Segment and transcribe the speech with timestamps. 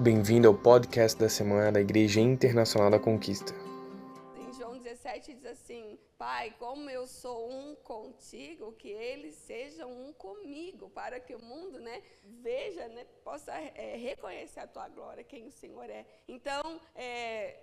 [0.00, 3.52] Bem-vindo ao podcast da semana da Igreja Internacional da Conquista.
[4.36, 10.12] Em João 17 diz assim: Pai, como eu sou um contigo, que eles sejam um
[10.12, 15.48] comigo, para que o mundo né, veja, né, possa é, reconhecer a tua glória, quem
[15.48, 16.06] o Senhor é.
[16.28, 17.58] Então, é,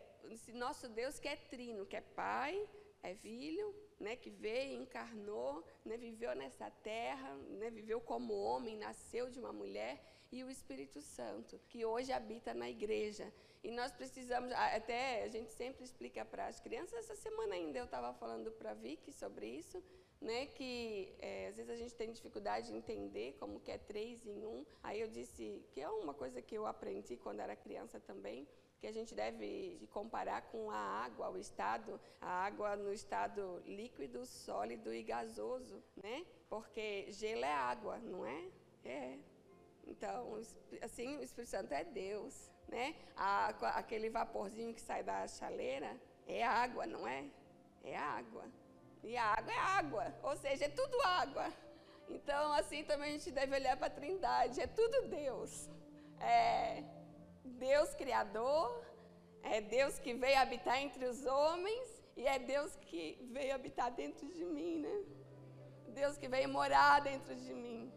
[0.55, 2.67] nosso Deus que é trino, que é Pai,
[3.02, 9.29] é Filho, né, que veio, encarnou, né, viveu nessa terra, né, viveu como homem, nasceu
[9.29, 10.04] de uma mulher
[10.36, 13.31] e o Espírito Santo, que hoje habita na igreja.
[13.63, 17.85] E nós precisamos, até a gente sempre explica para as crianças, essa semana ainda eu
[17.85, 19.81] estava falando para a Vicky sobre isso,
[20.20, 24.26] né, que é, às vezes a gente tem dificuldade de entender como que é três
[24.27, 24.66] em um.
[24.84, 28.45] Aí eu disse que é uma coisa que eu aprendi quando era criança também,
[28.79, 34.26] que a gente deve comparar com a água, o estado, a água no estado líquido,
[34.26, 36.26] sólido e gasoso, né?
[36.49, 38.43] Porque gelo é água, não é?
[38.84, 39.17] É.
[39.88, 40.41] Então,
[40.81, 42.95] assim, o Espírito Santo é Deus, né?
[43.16, 43.49] A,
[43.80, 45.96] aquele vaporzinho que sai da chaleira
[46.27, 47.26] é água, não é?
[47.84, 48.45] É água.
[49.04, 51.51] E a água é água, ou seja, é tudo água.
[52.10, 55.70] Então, assim também a gente deve olhar para a Trindade, é tudo Deus.
[56.20, 56.84] É
[57.43, 58.84] Deus Criador,
[59.43, 64.28] é Deus que veio habitar entre os homens e é Deus que veio habitar dentro
[64.28, 65.03] de mim, né?
[65.90, 67.91] Deus que veio morar dentro de mim.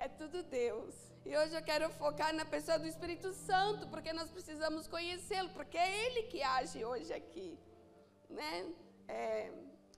[0.00, 0.94] É tudo Deus.
[1.26, 5.76] E hoje eu quero focar na pessoa do Espírito Santo, porque nós precisamos conhecê-lo, porque
[5.76, 7.58] é Ele que age hoje aqui.
[8.30, 8.72] Né?
[9.08, 9.50] É,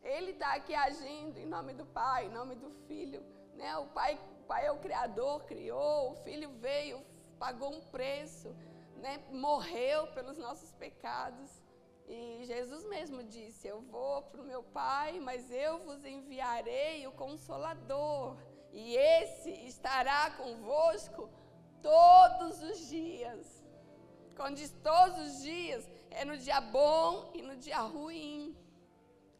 [0.02, 3.22] ele está aqui agindo em nome do Pai, em nome do Filho.
[3.54, 3.76] Né?
[3.76, 7.04] O, pai, o Pai é o Criador, criou, o Filho veio,
[7.38, 8.48] pagou um preço,
[8.96, 9.22] né?
[9.30, 11.50] morreu pelos nossos pecados.
[12.08, 17.12] E Jesus mesmo disse: Eu vou para o meu Pai, mas eu vos enviarei o
[17.12, 18.36] Consolador
[18.72, 21.28] e esse estará convosco
[21.82, 23.64] todos os dias.
[24.36, 28.56] Quando diz todos os dias, é no dia bom e no dia ruim.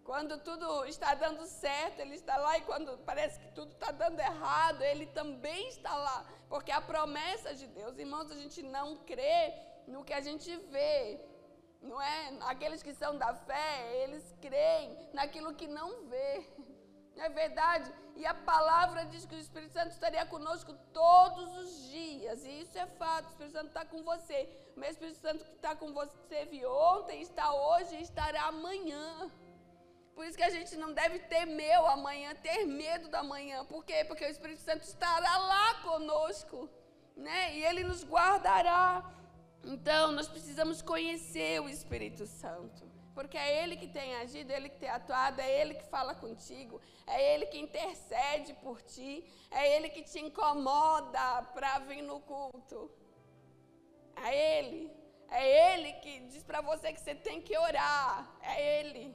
[0.05, 4.19] Quando tudo está dando certo, Ele está lá, e quando parece que tudo está dando
[4.19, 6.27] errado, Ele também está lá.
[6.49, 9.55] Porque a promessa de Deus, irmãos, a gente não crê
[9.87, 11.21] no que a gente vê,
[11.81, 12.37] não é?
[12.41, 16.47] Aqueles que são da fé, eles creem naquilo que não vê.
[17.21, 17.93] Não é verdade?
[18.17, 22.43] E a palavra diz que o Espírito Santo estaria conosco todos os dias.
[22.47, 23.27] E isso é fato.
[23.27, 24.49] O Espírito Santo está com você.
[24.75, 29.31] O mesmo Espírito Santo que está com você viu ontem, está hoje e estará amanhã.
[30.15, 33.67] Por isso que a gente não deve temer o amanhã, ter medo da manhã.
[33.67, 34.03] Por quê?
[34.03, 36.71] Porque o Espírito Santo estará lá conosco.
[37.15, 37.55] Né?
[37.59, 39.05] E ele nos guardará.
[39.63, 42.90] Então, nós precisamos conhecer o Espírito Santo
[43.21, 46.15] porque é Ele que tem agido, é Ele que tem atuado, é Ele que fala
[46.15, 49.13] contigo, é Ele que intercede por ti,
[49.51, 52.91] é Ele que te incomoda para vir no culto.
[54.27, 54.91] É Ele.
[55.29, 58.27] É Ele que diz para você que você tem que orar.
[58.41, 59.15] É Ele.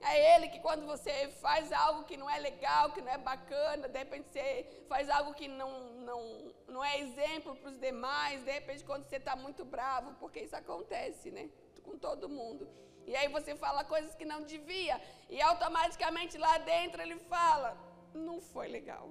[0.00, 3.88] É Ele que quando você faz algo que não é legal, que não é bacana,
[3.88, 5.72] de repente você faz algo que não,
[6.08, 6.20] não,
[6.66, 10.56] não é exemplo para os demais, de repente quando você está muito bravo, porque isso
[10.56, 11.48] acontece, né?
[11.84, 12.68] Com todo mundo.
[13.06, 15.00] E aí você fala coisas que não devia.
[15.28, 17.76] E automaticamente lá dentro ele fala:
[18.14, 19.10] não foi legal.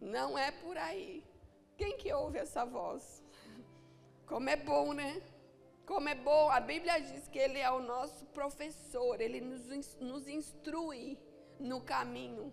[0.00, 1.24] Não é por aí.
[1.76, 3.22] Quem que ouve essa voz?
[4.26, 5.22] Como é bom, né?
[5.86, 6.50] Como é bom.
[6.50, 11.18] A Bíblia diz que ele é o nosso professor, ele nos, nos instrui
[11.58, 12.52] no caminho.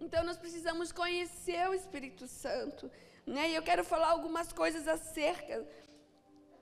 [0.00, 2.90] Então nós precisamos conhecer o Espírito Santo.
[3.26, 3.50] Né?
[3.50, 5.66] E eu quero falar algumas coisas acerca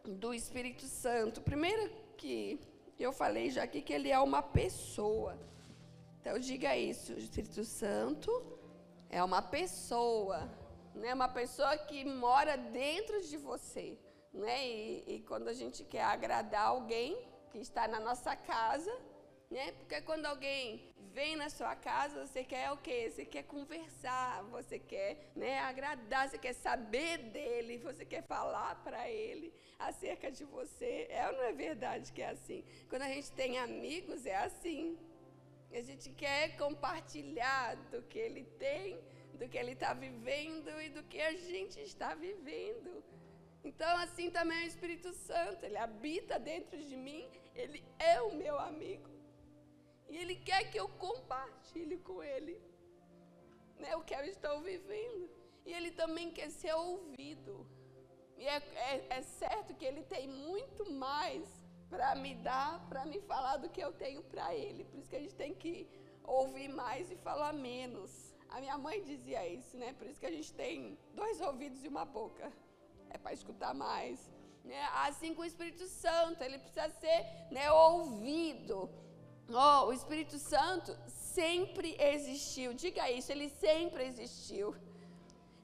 [0.04, 1.41] do Espírito Santo.
[1.41, 2.60] Primeiro que
[3.02, 5.38] eu falei já aqui que ele é uma pessoa.
[6.20, 8.30] Então diga isso, o Espírito Santo
[9.10, 10.48] é uma pessoa,
[10.94, 11.12] né?
[11.12, 13.98] Uma pessoa que mora dentro de você,
[14.32, 14.66] né?
[14.66, 17.18] E, e quando a gente quer agradar alguém
[17.50, 18.92] que está na nossa casa,
[19.52, 19.72] né?
[19.72, 20.82] Porque quando alguém
[21.12, 23.10] vem na sua casa, você quer o quê?
[23.10, 29.09] Você quer conversar, você quer né, agradar, você quer saber dele, você quer falar para
[29.10, 31.06] ele acerca de você.
[31.10, 32.65] É ou não é verdade que é assim?
[32.88, 34.98] Quando a gente tem amigos, é assim.
[35.71, 38.98] A gente quer compartilhar do que ele tem,
[39.34, 43.03] do que ele está vivendo e do que a gente está vivendo.
[43.65, 47.24] Então, assim também é o Espírito Santo, ele habita dentro de mim,
[47.54, 49.11] ele é o meu amigo.
[50.12, 52.54] E Ele quer que eu compartilhe com Ele
[53.82, 55.24] né, o que eu estou vivendo.
[55.64, 57.54] E Ele também quer ser ouvido.
[58.36, 58.59] E é,
[58.91, 61.44] é, é certo que Ele tem muito mais
[61.88, 64.84] para me dar, para me falar do que eu tenho para Ele.
[64.84, 65.74] Por isso que a gente tem que
[66.24, 68.12] ouvir mais e falar menos.
[68.50, 69.94] A minha mãe dizia isso, né?
[69.98, 72.53] Por isso que a gente tem dois ouvidos e uma boca.
[73.08, 74.30] é para escutar mais.
[74.62, 74.80] Né?
[75.06, 77.20] Assim com o Espírito Santo, ele precisa ser
[77.50, 78.91] né, ouvido.
[79.48, 82.72] Oh, o Espírito Santo sempre existiu.
[82.72, 84.74] Diga isso, ele sempre existiu.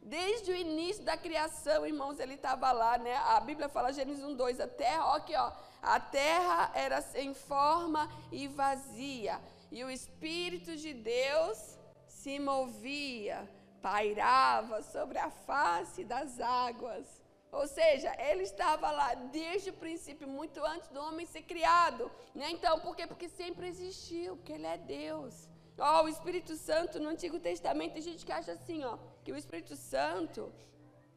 [0.02, 3.14] Desde o início da criação, irmãos, ele estava lá, né?
[3.16, 5.52] A Bíblia fala, Gênesis 1, 2, a terra, ó, aqui, ó.
[5.82, 9.40] A terra era sem forma e vazia,
[9.70, 13.48] e o Espírito de Deus se movia,
[13.80, 17.06] pairava sobre a face das águas.
[17.50, 22.10] Ou seja, ele estava lá desde o princípio, muito antes do homem ser criado.
[22.34, 22.50] Né?
[22.50, 23.06] Então, por quê?
[23.06, 25.48] Porque sempre existiu, porque ele é Deus.
[25.78, 29.36] Ó, o Espírito Santo no Antigo Testamento, tem gente que acha assim, ó, que o
[29.36, 30.52] Espírito Santo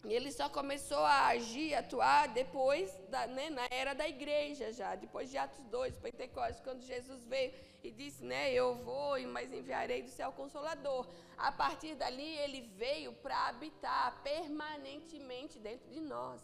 [0.06, 5.30] ele só começou a agir, atuar depois, da, né, na era da igreja já, depois
[5.30, 10.10] de Atos 2, Pentecostes, quando Jesus veio e disse, né, eu vou, mas enviarei do
[10.10, 11.07] céu Consolador.
[11.38, 16.42] A partir dali, ele veio para habitar permanentemente dentro de nós.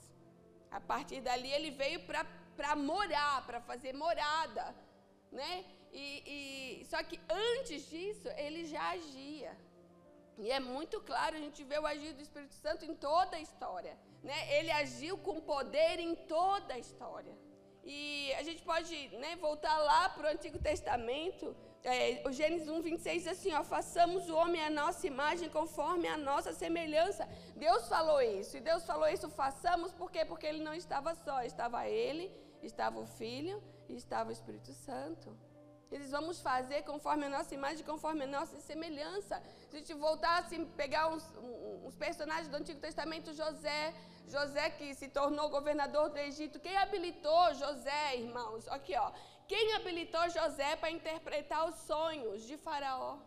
[0.72, 4.75] A partir dali, ele veio para morar, para fazer morada,
[5.31, 5.66] né?
[5.94, 9.56] E, e, só que antes disso, ele já agia.
[10.38, 13.42] E é muito claro, a gente vê o agir do Espírito Santo em toda a
[13.42, 13.98] história.
[14.24, 14.60] Né?
[14.60, 17.36] Ele agiu com poder em toda a história.
[17.89, 21.56] E a gente pode né, voltar lá para o Antigo Testamento.
[21.86, 26.06] É, o Gênesis 1, 26 diz assim: ó, façamos o homem a nossa imagem conforme
[26.06, 27.25] a nossa semelhança.
[27.56, 28.57] Deus falou isso.
[28.57, 30.25] E Deus falou isso, façamos por quê?
[30.25, 31.42] Porque ele não estava só.
[31.44, 32.30] Estava ele,
[32.62, 35.33] estava o Filho e estava o Espírito Santo.
[35.90, 39.42] Eles vamos fazer conforme a nossa imagem, conforme a nossa semelhança.
[39.69, 41.24] Se a gente voltar assim, pegar uns,
[41.88, 43.94] uns personagens do Antigo Testamento, José,
[44.28, 46.60] José que se tornou governador do Egito.
[46.60, 48.68] Quem habilitou José, irmãos?
[48.69, 49.12] Aqui, ó.
[49.48, 53.18] Quem habilitou José para interpretar os sonhos de Faraó?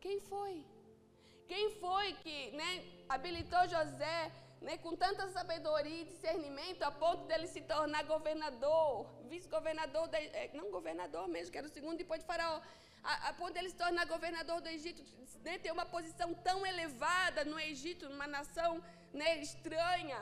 [0.00, 0.54] Quem foi?
[1.46, 2.70] Quem foi que né,
[3.08, 4.32] habilitou José
[4.64, 10.70] né, com tanta sabedoria e discernimento, a ponto dele se tornar governador, vice-governador, é, não
[10.70, 12.60] governador mesmo, que era o segundo depois de Faraó,
[13.04, 15.02] a, a ponto dele se tornar governador do Egito,
[15.44, 20.18] né, ter uma posição tão elevada no Egito, numa nação né, estranha,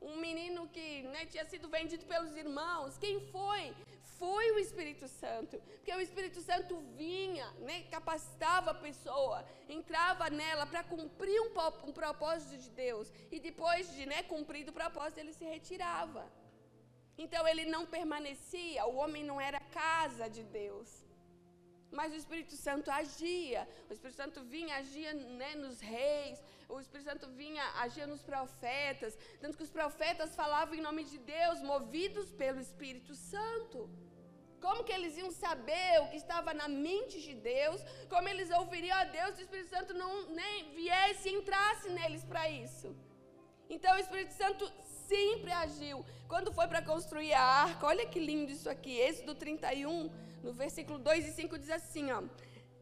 [0.00, 2.96] um menino que né, tinha sido vendido pelos irmãos.
[2.96, 3.74] Quem foi?
[4.18, 5.58] Foi o Espírito Santo.
[5.60, 11.50] Porque o Espírito Santo vinha, né, capacitava a pessoa, entrava nela para cumprir um,
[11.88, 13.12] um, propósito de Deus.
[13.30, 16.24] E depois de né, cumprir o propósito, ele se retirava.
[17.18, 21.09] Então ele não permanecia, o homem não era casa de Deus.
[21.98, 26.38] Mas o Espírito Santo agia, o Espírito Santo vinha, agia né, nos reis,
[26.68, 31.18] o Espírito Santo vinha, agia nos profetas, tanto que os profetas falavam em nome de
[31.18, 33.90] Deus, movidos pelo Espírito Santo.
[34.60, 37.80] Como que eles iam saber o que estava na mente de Deus?
[38.08, 42.24] Como eles ouviriam a Deus se o Espírito Santo não nem viesse e entrasse neles
[42.24, 42.94] para isso?
[43.68, 44.70] Então o Espírito Santo
[45.08, 46.04] sempre agiu.
[46.28, 50.10] Quando foi para construir a arca, olha que lindo isso aqui, Êxodo 31,
[50.42, 52.22] no versículo 2 e 5 diz assim, ó: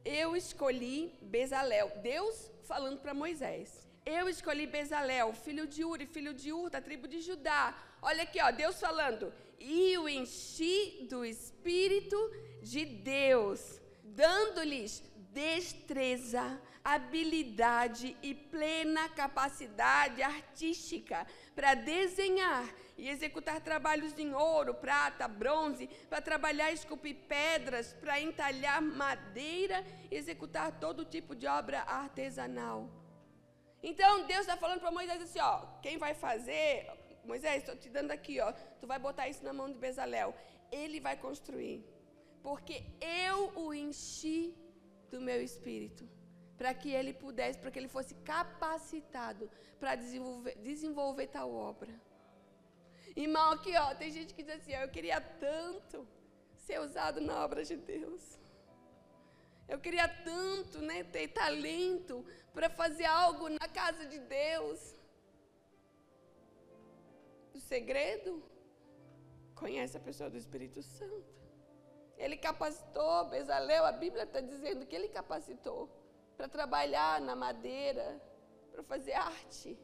[0.05, 1.91] Eu escolhi Bezalel.
[2.03, 3.87] Deus falando para Moisés.
[4.05, 7.77] Eu escolhi Bezalel, filho de Uri, filho de Ur, da tribo de Judá.
[8.01, 9.33] Olha aqui, ó, Deus falando.
[9.59, 12.19] E o enchi do Espírito
[12.63, 22.67] de Deus, dando-lhes destreza, habilidade e plena capacidade artística para desenhar
[22.99, 30.81] e executar trabalhos em ouro, prata, bronze, para trabalhar esculpir pedras, para entalhar madeira executar
[30.81, 32.91] todo tipo de obra artesanal.
[33.81, 36.91] Então Deus está falando para Moisés assim: ó, quem vai fazer,
[37.25, 40.35] Moisés, estou te dando aqui, ó, tu vai botar isso na mão de Bezalel.
[40.73, 41.85] Ele vai construir,
[42.43, 44.55] porque eu o enchi
[45.09, 46.09] do meu espírito,
[46.57, 52.08] para que ele pudesse, para que ele fosse capacitado para desenvolver, desenvolver tal obra.
[53.25, 56.07] Irmão, aqui ó, tem gente que diz assim, ó, eu queria tanto
[56.65, 58.23] ser usado na obra de Deus.
[59.73, 64.81] Eu queria tanto, né, ter talento para fazer algo na casa de Deus.
[67.57, 68.33] O segredo?
[69.63, 71.35] Conhece a pessoa do Espírito Santo.
[72.17, 75.91] Ele capacitou Bezalel, a Bíblia está dizendo que ele capacitou
[76.37, 78.07] para trabalhar na madeira,
[78.71, 79.77] para fazer arte.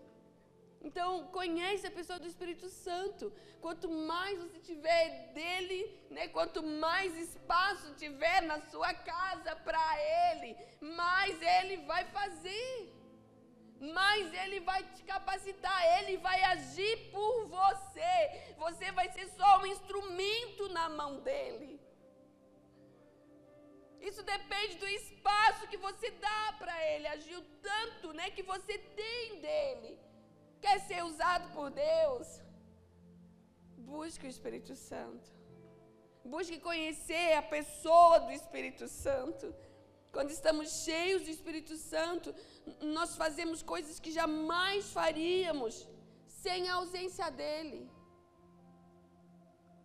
[0.88, 3.32] Então, conhece a pessoa do Espírito Santo.
[3.64, 5.78] Quanto mais você tiver dele,
[6.10, 9.84] né, quanto mais espaço tiver na sua casa para
[10.26, 10.50] ele,
[10.98, 12.92] mais ele vai fazer.
[13.80, 18.54] Mais ele vai te capacitar, ele vai agir por você.
[18.58, 21.72] Você vai ser só um instrumento na mão dele.
[24.08, 28.76] Isso depende do espaço que você dá para ele agir, o tanto, né, que você
[29.02, 30.03] tem dele.
[30.64, 32.26] Quer ser usado por Deus?
[33.94, 35.26] Busque o Espírito Santo.
[36.35, 39.47] Busque conhecer a pessoa do Espírito Santo.
[40.14, 42.28] Quando estamos cheios do Espírito Santo,
[42.97, 45.75] nós fazemos coisas que jamais faríamos
[46.42, 47.80] sem a ausência dele.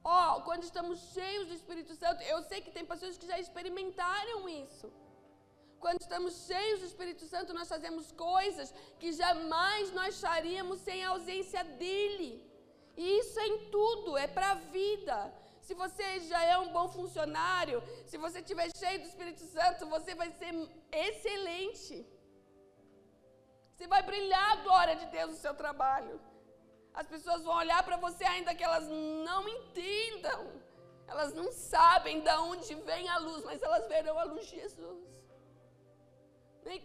[0.04, 3.38] Ó, oh, quando estamos cheios do Espírito Santo, eu sei que tem pessoas que já
[3.46, 4.88] experimentaram isso.
[5.84, 11.10] Quando estamos cheios do Espírito Santo, nós fazemos coisas que jamais nós faríamos sem a
[11.10, 12.30] ausência dele.
[12.98, 15.18] E isso é em tudo, é para a vida.
[15.62, 20.14] Se você já é um bom funcionário, se você estiver cheio do Espírito Santo, você
[20.22, 20.54] vai ser
[20.92, 21.96] excelente.
[23.72, 26.20] Você vai brilhar a glória de Deus no seu trabalho.
[26.94, 28.88] As pessoas vão olhar para você ainda que elas
[29.30, 30.42] não entendam.
[31.08, 35.09] Elas não sabem de onde vem a luz, mas elas verão a luz de Jesus.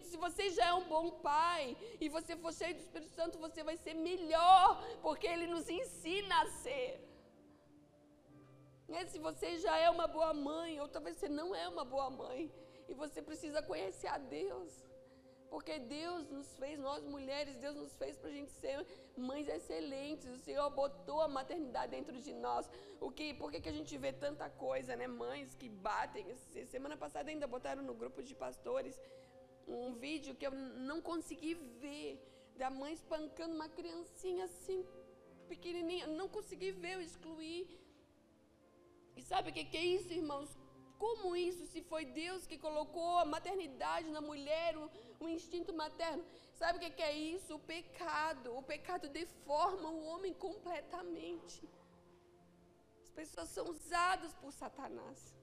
[0.03, 3.63] Se você já é um bom pai e você for cheio do Espírito Santo, você
[3.63, 6.89] vai ser melhor, porque ele nos ensina a ser.
[8.87, 12.09] E se você já é uma boa mãe, ou talvez você não é uma boa
[12.09, 12.51] mãe,
[12.87, 14.71] e você precisa conhecer a Deus.
[15.49, 20.27] Porque Deus nos fez, nós mulheres, Deus nos fez para a gente ser mães excelentes.
[20.27, 22.69] O Senhor botou a maternidade dentro de nós.
[22.99, 25.07] O que, por que, que a gente vê tanta coisa, né?
[25.07, 26.25] Mães que batem.
[26.65, 28.99] Semana passada ainda botaram no grupo de pastores
[29.67, 32.19] um vídeo que eu não consegui ver
[32.57, 34.85] da mãe espancando uma criancinha assim,
[35.47, 36.07] pequenininha.
[36.07, 37.79] Não consegui ver, eu excluí.
[39.15, 40.49] E sabe o que, que é isso, irmãos?
[40.97, 46.23] Como isso, se foi Deus que colocou a maternidade na mulher, o, o instinto materno?
[46.53, 47.55] Sabe o que, que é isso?
[47.55, 48.55] O pecado.
[48.57, 51.67] O pecado deforma o homem completamente.
[53.03, 55.34] As pessoas são usadas por Satanás.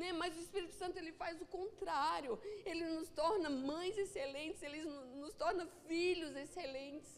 [0.00, 0.12] Né?
[0.20, 2.32] Mas o Espírito Santo ele faz o contrário.
[2.64, 4.82] Ele nos torna mães excelentes, ele
[5.22, 7.12] nos torna filhos excelentes.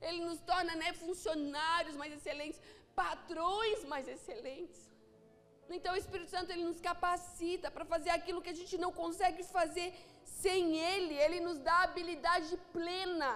[0.00, 2.60] Ele nos torna né, funcionários mais excelentes,
[3.02, 4.80] patrões mais excelentes.
[5.76, 9.42] Então o Espírito Santo ele nos capacita para fazer aquilo que a gente não consegue
[9.58, 9.88] fazer
[10.24, 11.14] sem ele.
[11.24, 13.32] Ele nos dá habilidade plena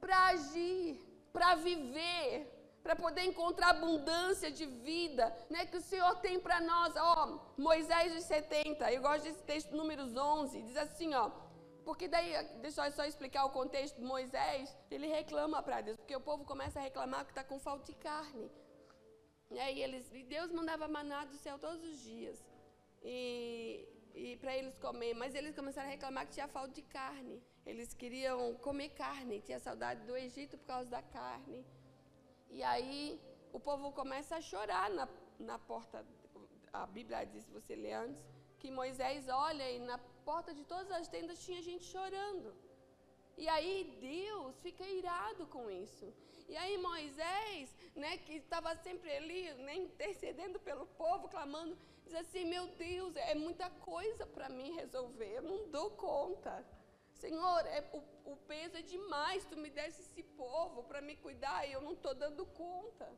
[0.00, 1.00] para agir,
[1.32, 2.32] para viver,
[2.86, 6.94] para poder encontrar abundância de vida, né, que o Senhor tem para nós.
[6.96, 11.28] Ó, Moisés de 70, eu gosto desse texto números 11, diz assim, ó,
[11.84, 16.20] porque daí, deixa eu só explicar o contexto Moisés, ele reclama para Deus, porque o
[16.20, 18.48] povo começa a reclamar que está com falta de carne.
[19.50, 22.38] E aí eles, e Deus mandava maná do céu todos os dias.
[23.02, 27.42] E, e para eles comer, mas eles começaram a reclamar que tinha falta de carne.
[27.64, 31.66] Eles queriam comer carne, tinha saudade do Egito por causa da carne.
[32.58, 33.20] E aí
[33.52, 35.06] o povo começa a chorar na,
[35.38, 35.98] na porta.
[36.72, 38.22] A Bíblia diz, se você lê antes,
[38.58, 39.98] que Moisés olha e na
[40.28, 42.54] porta de todas as tendas tinha gente chorando.
[43.36, 46.06] E aí Deus fica irado com isso.
[46.48, 52.46] E aí Moisés, né, que estava sempre ali, né, intercedendo pelo povo, clamando, diz assim:
[52.46, 56.64] Meu Deus, é muita coisa para mim resolver, eu não dou conta.
[57.22, 61.66] Senhor, é, o, o peso é demais, tu me desse esse povo para me cuidar
[61.66, 63.08] e eu não estou dando conta.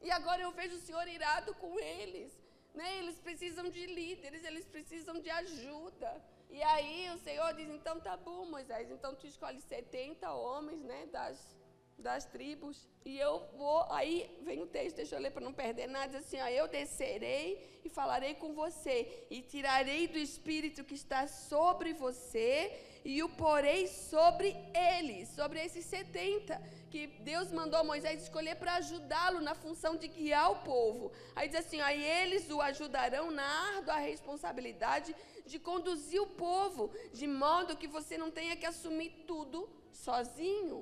[0.00, 2.32] E agora eu vejo o Senhor irado com eles.
[2.74, 2.98] Né?
[2.98, 6.10] Eles precisam de líderes, eles precisam de ajuda.
[6.50, 11.06] E aí o Senhor diz: então tá bom, Moisés, então tu escolhe 70 homens né,
[11.06, 11.56] das
[11.98, 12.88] das tribos.
[13.04, 16.26] E eu vou, aí vem o texto, deixa eu ler para não perder nada, diz
[16.26, 21.92] assim, ó, eu descerei e falarei com você, e tirarei do espírito que está sobre
[21.94, 26.60] você, e o porei sobre eles, sobre esses 70,
[26.90, 31.12] que Deus mandou Moisés escolher para ajudá-lo na função de guiar o povo.
[31.36, 33.46] Aí diz assim, aí eles o ajudarão na
[33.76, 35.14] árdua responsabilidade
[35.46, 40.78] de conduzir o povo, de modo que você não tenha que assumir tudo sozinho.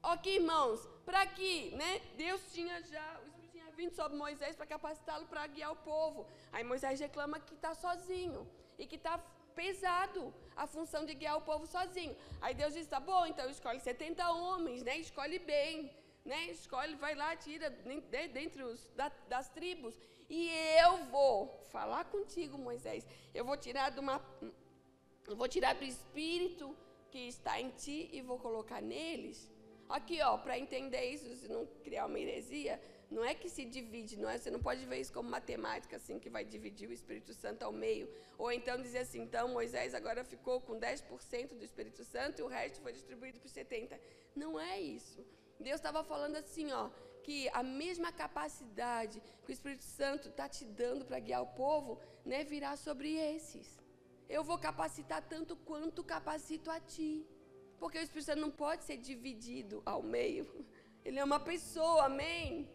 [0.00, 2.00] Ok, irmãos, para que, né?
[2.16, 3.20] Deus tinha já,
[3.76, 6.24] vindo sobre Moisés para capacitá-lo para guiar o povo.
[6.52, 9.18] Aí Moisés reclama que está sozinho e que está
[9.56, 12.16] pesado a função de guiar o povo sozinho.
[12.40, 14.96] Aí Deus diz: tá bom, então escolhe 70 homens, né?
[14.98, 15.90] Escolhe bem,
[16.24, 16.46] né?
[16.46, 17.70] Escolhe, vai lá, tira
[18.32, 19.94] dentre os da, das tribos.
[20.28, 20.50] E
[20.82, 23.06] eu vou falar contigo, Moisés.
[23.34, 24.20] Eu vou tirar de uma,
[25.26, 26.76] eu vou tirar do espírito
[27.10, 29.38] que está em ti e vou colocar neles
[29.88, 34.16] Aqui, ó, para entender isso, se não criar uma heresia, não é que se divide,
[34.16, 37.32] não é, você não pode ver isso como matemática, assim, que vai dividir o Espírito
[37.32, 38.08] Santo ao meio.
[38.36, 42.48] Ou então dizer assim, então Moisés agora ficou com 10% do Espírito Santo e o
[42.48, 43.98] resto foi distribuído por 70%.
[44.34, 45.24] Não é isso.
[45.58, 46.90] Deus estava falando assim, ó,
[47.22, 52.00] que a mesma capacidade que o Espírito Santo está te dando para guiar o povo,
[52.24, 53.78] né, virá sobre esses.
[54.28, 57.24] Eu vou capacitar tanto quanto capacito a ti.
[57.78, 60.44] Porque o Espírito Santo não pode ser dividido ao meio.
[61.04, 62.68] Ele é uma pessoa, amém?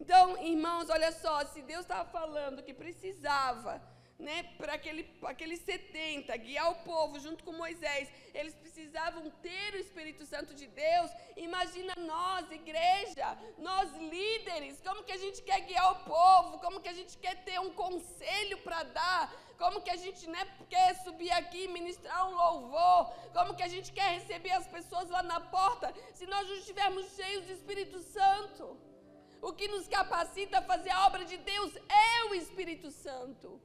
[0.00, 3.72] Então, irmãos, olha só, se Deus estava falando que precisava
[4.18, 9.78] né, para aquele, aqueles 70, guiar o povo junto com Moisés, eles precisavam ter o
[9.78, 11.10] Espírito Santo de Deus.
[11.36, 16.88] Imagina nós, igreja, nós líderes, como que a gente quer guiar o povo, como que
[16.88, 21.32] a gente quer ter um conselho para dar, como que a gente né, quer subir
[21.32, 25.40] aqui e ministrar um louvor, como que a gente quer receber as pessoas lá na
[25.40, 28.89] porta, se nós não estivermos cheios do Espírito Santo.
[29.40, 31.72] O que nos capacita a fazer a obra de Deus
[32.10, 33.60] é o Espírito Santo.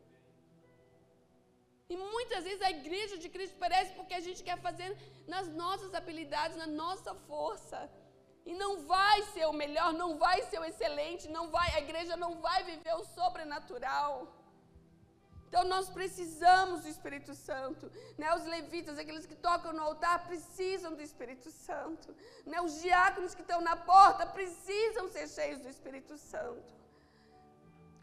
[1.89, 4.89] E muitas vezes a igreja de Cristo parece porque a gente quer fazer
[5.27, 7.89] nas nossas habilidades, na nossa força.
[8.45, 12.15] E não vai ser o melhor, não vai ser o excelente, não vai, a igreja
[12.15, 14.11] não vai viver o sobrenatural.
[15.55, 17.89] Então nós precisamos do Espírito Santo.
[18.17, 18.27] Né?
[18.37, 22.13] Os levitas, aqueles que tocam no altar, precisam do Espírito Santo.
[22.45, 22.59] Né?
[22.59, 26.73] Os diáconos que estão na porta precisam ser cheios do Espírito Santo.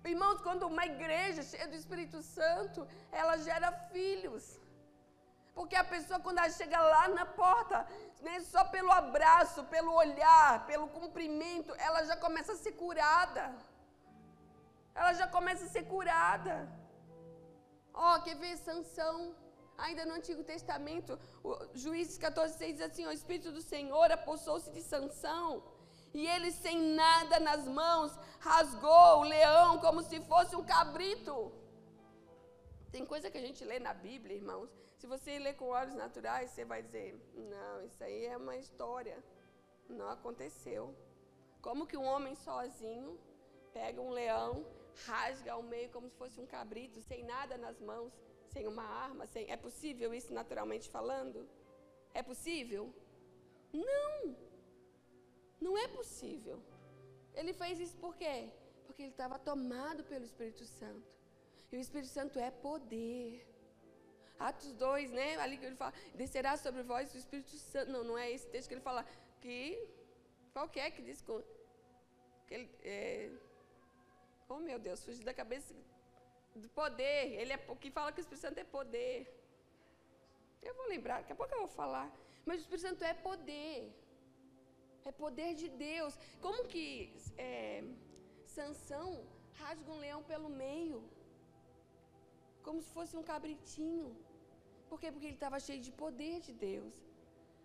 [0.03, 2.89] Irmãos, quando uma igreja cheia do Espírito Santo,
[3.21, 4.45] ela gera filhos.
[5.55, 7.87] Porque a pessoa, quando ela chega lá na porta,
[8.23, 13.45] né, só pelo abraço, pelo olhar, pelo cumprimento, ela já começa a ser curada.
[14.95, 16.57] Ela já começa a ser curada.
[17.95, 19.35] Ó, oh, quer ver Sansão?
[19.77, 21.19] Ainda no Antigo Testamento,
[21.75, 25.63] Juízes 14, 6 diz assim: O Espírito do Senhor apossou-se de Sansão
[26.15, 31.53] e ele, sem nada nas mãos, rasgou o leão como se fosse um cabrito.
[32.91, 34.71] Tem coisa que a gente lê na Bíblia, irmãos.
[34.99, 39.23] Se você lê com olhos naturais, você vai dizer: não, isso aí é uma história.
[39.89, 40.95] Não aconteceu.
[41.63, 43.19] Como que um homem sozinho
[43.73, 44.67] pega um leão,
[45.07, 48.13] rasga ao meio como se fosse um cabrito, sem nada nas mãos,
[48.53, 49.27] sem uma arma?
[49.27, 49.51] Sem...
[49.51, 51.49] É possível isso naturalmente falando?
[52.15, 52.93] É possível?
[53.73, 54.37] Não!
[55.61, 56.63] Não é possível.
[57.35, 58.51] Ele fez isso por quê?
[58.87, 61.09] Porque ele estava tomado pelo Espírito Santo.
[61.71, 63.49] E o Espírito Santo é poder.
[64.39, 65.37] Atos 2, né?
[65.37, 67.91] Ali que ele fala, descerá sobre vós o Espírito Santo.
[67.91, 69.07] Não, não é esse texto que ele fala
[69.41, 69.89] que.
[70.53, 71.23] Qual que é que diz.
[72.47, 73.31] Que ele, é,
[74.55, 75.75] oh meu Deus, fugiu da cabeça
[76.63, 77.21] do poder.
[77.41, 79.15] Ele é que fala que o Espírito Santo é poder.
[80.69, 82.09] Eu vou lembrar, daqui a pouco eu vou falar.
[82.47, 83.77] Mas o Espírito Santo é poder.
[85.05, 86.15] É poder de Deus.
[86.45, 86.87] Como que
[87.37, 87.85] é,
[88.57, 89.09] Sansão
[89.61, 90.99] rasga um leão pelo meio?
[92.67, 94.11] Como se fosse um cabritinho.
[94.89, 95.11] Por quê?
[95.11, 96.95] Porque ele estava cheio de poder de Deus.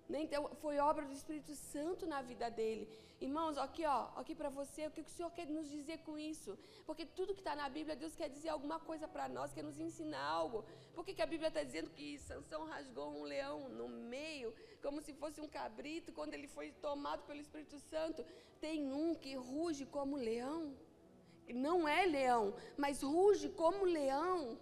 [0.10, 0.20] Né?
[0.26, 2.86] Então, foi obra do Espírito Santo na vida dele.
[3.20, 6.56] Irmãos, aqui, ó, aqui para você, o que o Senhor quer nos dizer com isso?
[6.86, 9.80] Porque tudo que está na Bíblia, Deus quer dizer alguma coisa para nós, quer nos
[9.80, 10.64] ensinar algo.
[10.94, 14.54] Por que, que a Bíblia está dizendo que Sansão rasgou um leão no meio,
[14.84, 18.24] como se fosse um cabrito, quando ele foi tomado pelo Espírito Santo?
[18.62, 20.78] Tem um que ruge como leão.
[21.50, 24.60] Não é leão, mas ruge como leão.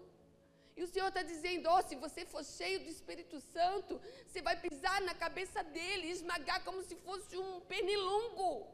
[0.78, 4.60] E o Senhor está dizendo: oh, se você for cheio do Espírito Santo, você vai
[4.60, 8.68] pisar na cabeça dele, esmagar como se fosse um pernilongo.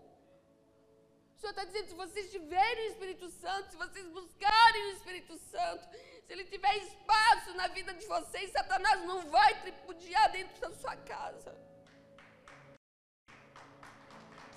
[1.35, 5.37] O Senhor está dizendo: se vocês tiverem o Espírito Santo, se vocês buscarem o Espírito
[5.37, 5.87] Santo,
[6.25, 10.95] se ele tiver espaço na vida de vocês, Satanás não vai tripudiar dentro da sua
[10.95, 11.55] casa.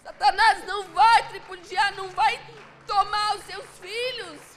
[0.03, 2.39] Satanás não vai tripudiar, não vai
[2.87, 4.54] tomar os seus filhos.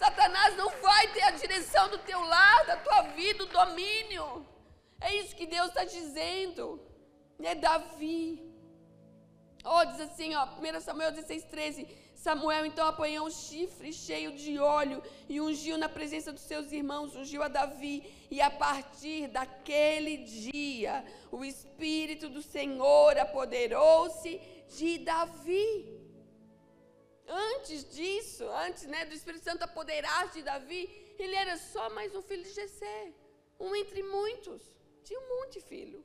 [0.00, 4.46] Satanás não vai ter a direção do teu lado, da tua vida, o domínio.
[4.98, 6.80] É isso que Deus está dizendo.
[7.42, 8.50] É Davi.
[9.62, 11.86] Oh, diz assim, ó, 1 Samuel 16, 13.
[12.14, 17.14] Samuel então apanhou um chifre cheio de óleo e ungiu na presença dos seus irmãos,
[17.14, 18.02] ungiu a Davi.
[18.30, 24.40] E a partir daquele dia, o Espírito do Senhor apoderou-se
[24.78, 25.99] de Davi.
[27.30, 30.82] Antes disso, antes né, do Espírito Santo apoderar-se de Davi,
[31.16, 33.12] ele era só mais um filho de Jessé,
[33.58, 34.62] um entre muitos.
[35.04, 36.04] Tinha um monte de filho.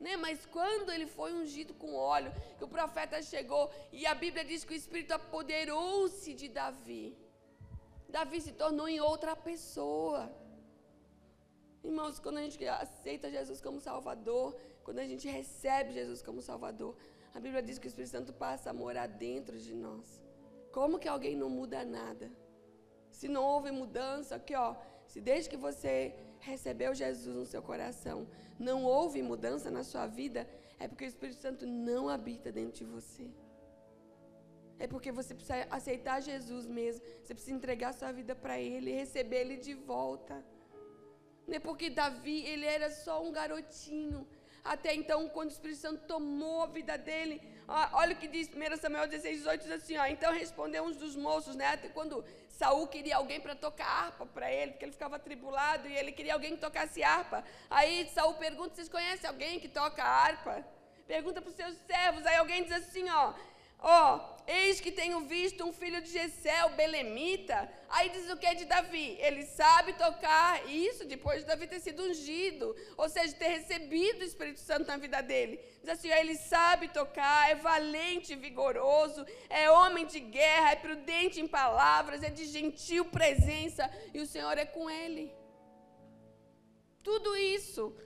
[0.00, 0.16] Né?
[0.16, 4.64] Mas quando ele foi ungido com óleo, que o profeta chegou, e a Bíblia diz
[4.64, 7.16] que o Espírito apoderou-se de Davi.
[8.08, 10.32] Davi se tornou em outra pessoa.
[11.84, 16.96] Irmãos, quando a gente aceita Jesus como Salvador, quando a gente recebe Jesus como Salvador,
[17.36, 20.06] a Bíblia diz que o Espírito Santo passa a morar dentro de nós.
[20.76, 22.26] Como que alguém não muda nada?
[23.18, 24.74] Se não houve mudança, aqui ó,
[25.06, 25.92] se desde que você
[26.40, 28.18] recebeu Jesus no seu coração,
[28.58, 32.86] não houve mudança na sua vida, é porque o Espírito Santo não habita dentro de
[32.96, 33.28] você.
[34.78, 37.04] É porque você precisa aceitar Jesus mesmo.
[37.22, 40.42] Você precisa entregar sua vida para Ele e receber Ele de volta.
[41.46, 44.26] Não é porque Davi, ele era só um garotinho.
[44.68, 47.40] Até então, quando o Espírito Santo tomou a vida dele.
[47.92, 51.16] Olha o que diz 1 Samuel 16, 18, diz assim, ó, então respondeu uns dos
[51.16, 55.88] moços, né, quando Saul queria alguém para tocar harpa para ele, porque ele ficava tribulado
[55.88, 57.44] e ele queria alguém que tocasse harpa.
[57.68, 60.64] Aí Saul pergunta: vocês conhecem alguém que toca harpa?
[61.06, 62.24] Pergunta para os seus servos.
[62.24, 63.34] Aí alguém diz assim: ó,
[63.86, 66.18] ó, eis que tenho visto um filho de
[66.66, 67.58] o belemita.
[67.88, 69.16] Aí diz o que é de Davi?
[69.20, 74.24] Ele sabe tocar isso depois de Davi ter sido ungido, ou seja, ter recebido o
[74.24, 75.60] Espírito Santo na vida dele.
[75.80, 81.40] Diz assim: ele sabe tocar, é valente e vigoroso, é homem de guerra, é prudente
[81.40, 85.32] em palavras, é de gentil presença, e o Senhor é com ele.
[87.04, 87.96] Tudo isso,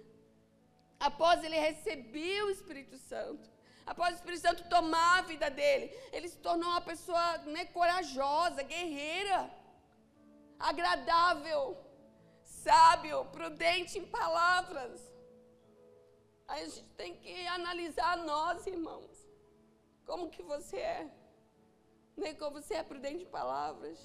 [1.09, 3.49] após ele receber o Espírito Santo,
[3.87, 8.63] após o Espírito Santo tomar a vida dele, ele se tornou uma pessoa né, corajosa,
[8.63, 9.51] guerreira,
[10.59, 11.77] agradável,
[12.43, 15.01] sábio, prudente em palavras.
[16.47, 19.29] Aí a gente tem que analisar nós, irmãos.
[20.05, 21.11] Como que você é?
[22.17, 23.99] Nem como você é prudente em palavras?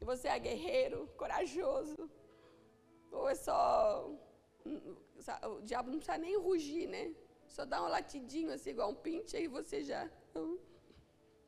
[0.00, 2.10] Você é guerreiro, corajoso?
[3.10, 4.10] Ou é só.
[4.66, 4.96] Hum,
[5.54, 7.14] o diabo não precisa nem rugir, né?
[7.54, 10.10] Só dá um latidinho assim, igual um pinte, aí você já.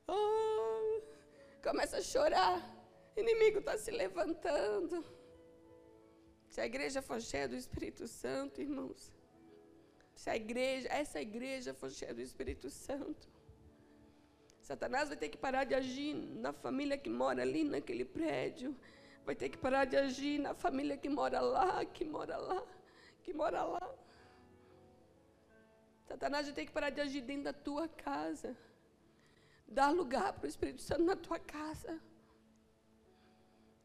[0.07, 1.03] Oh,
[1.61, 2.59] começa a chorar.
[3.17, 5.05] O inimigo está se levantando.
[6.49, 9.13] Se a igreja for cheia do Espírito Santo, irmãos.
[10.15, 13.29] Se a igreja, essa igreja for cheia do Espírito Santo.
[14.61, 18.77] Satanás vai ter que parar de agir na família que mora ali naquele prédio.
[19.25, 22.65] Vai ter que parar de agir na família que mora lá, que mora lá,
[23.25, 24.06] que mora lá.
[26.09, 28.57] Satanás tem que parar de agir dentro da tua casa.
[29.67, 32.01] Dar lugar para o Espírito Santo na tua casa.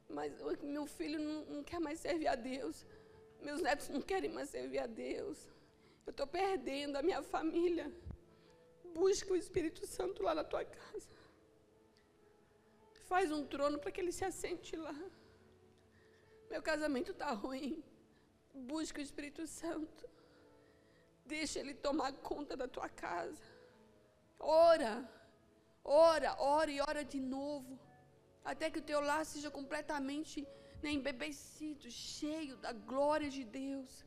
[0.08, 0.32] Mas
[0.62, 2.86] meu filho não, não quer mais servir a Deus.
[3.42, 5.50] Meus netos não querem mais servir a Deus.
[6.06, 7.92] Eu estou perdendo a minha família.
[8.94, 11.10] Busca o Espírito Santo lá na tua casa.
[13.12, 14.96] Faz um trono para que ele se assente lá.
[16.52, 17.84] Meu casamento está ruim.
[18.54, 20.11] Busca o Espírito Santo.
[21.26, 23.44] Deixa Ele tomar conta da tua casa.
[24.40, 25.10] Ora,
[25.84, 27.80] ora, ora e ora de novo.
[28.44, 30.48] Até que o teu lar seja completamente
[30.82, 34.04] né, embebecido, cheio da glória de Deus.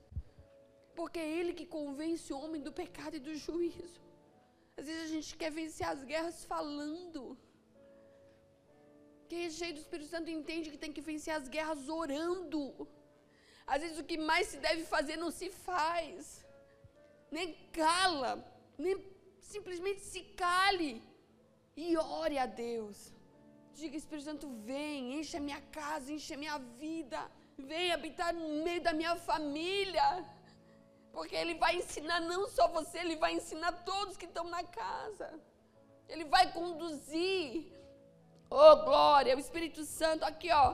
[0.94, 4.02] Porque é Ele que convence o homem do pecado e do juízo.
[4.76, 7.38] Às vezes a gente quer vencer as guerras falando.
[9.28, 12.88] Quem é cheio do Espírito Santo entende que tem que vencer as guerras orando.
[13.66, 16.43] Às vezes o que mais se deve fazer não se faz
[17.36, 17.48] nem
[17.80, 18.30] cala,
[18.84, 18.94] nem
[19.52, 20.90] simplesmente se cale
[21.76, 22.98] e ore a Deus.
[23.78, 27.20] Diga, Espírito Santo, vem, enche a minha casa, enche a minha vida,
[27.58, 30.06] vem habitar no meio da minha família.
[31.12, 35.28] Porque Ele vai ensinar não só você, Ele vai ensinar todos que estão na casa.
[36.08, 37.72] Ele vai conduzir.
[38.48, 40.66] Oh, glória, o Espírito Santo, aqui ó.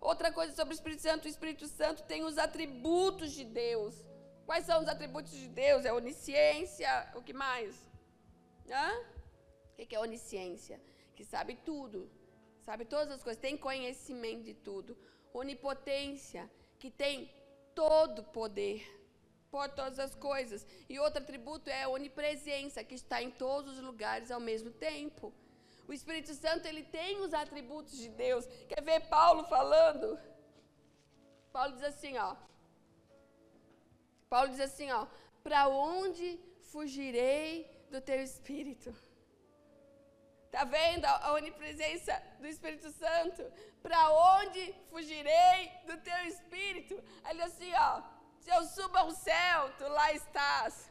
[0.00, 3.94] Outra coisa sobre o Espírito Santo, o Espírito Santo tem os atributos de Deus.
[4.46, 5.84] Quais são os atributos de Deus?
[5.84, 7.74] É onisciência, o que mais?
[8.70, 8.90] Hã?
[9.72, 10.80] O que é onisciência?
[11.16, 12.10] Que sabe tudo,
[12.60, 14.96] sabe todas as coisas, tem conhecimento de tudo.
[15.34, 17.30] Onipotência, que tem
[17.74, 18.80] todo poder,
[19.50, 20.66] por todas as coisas.
[20.88, 25.32] E outro atributo é onipresença, que está em todos os lugares ao mesmo tempo.
[25.88, 28.46] O Espírito Santo, ele tem os atributos de Deus.
[28.68, 30.18] Quer ver Paulo falando?
[31.52, 32.36] Paulo diz assim, ó,
[34.28, 35.06] Paulo diz assim, ó,
[35.42, 36.40] para onde
[36.72, 37.48] fugirei
[37.90, 38.94] do teu espírito?
[40.50, 43.42] Tá vendo a onipresença do Espírito Santo?
[43.82, 46.94] Para onde fugirei do teu espírito?
[47.28, 48.02] Ele diz assim, ó,
[48.40, 50.90] se eu subo ao céu, tu lá estás.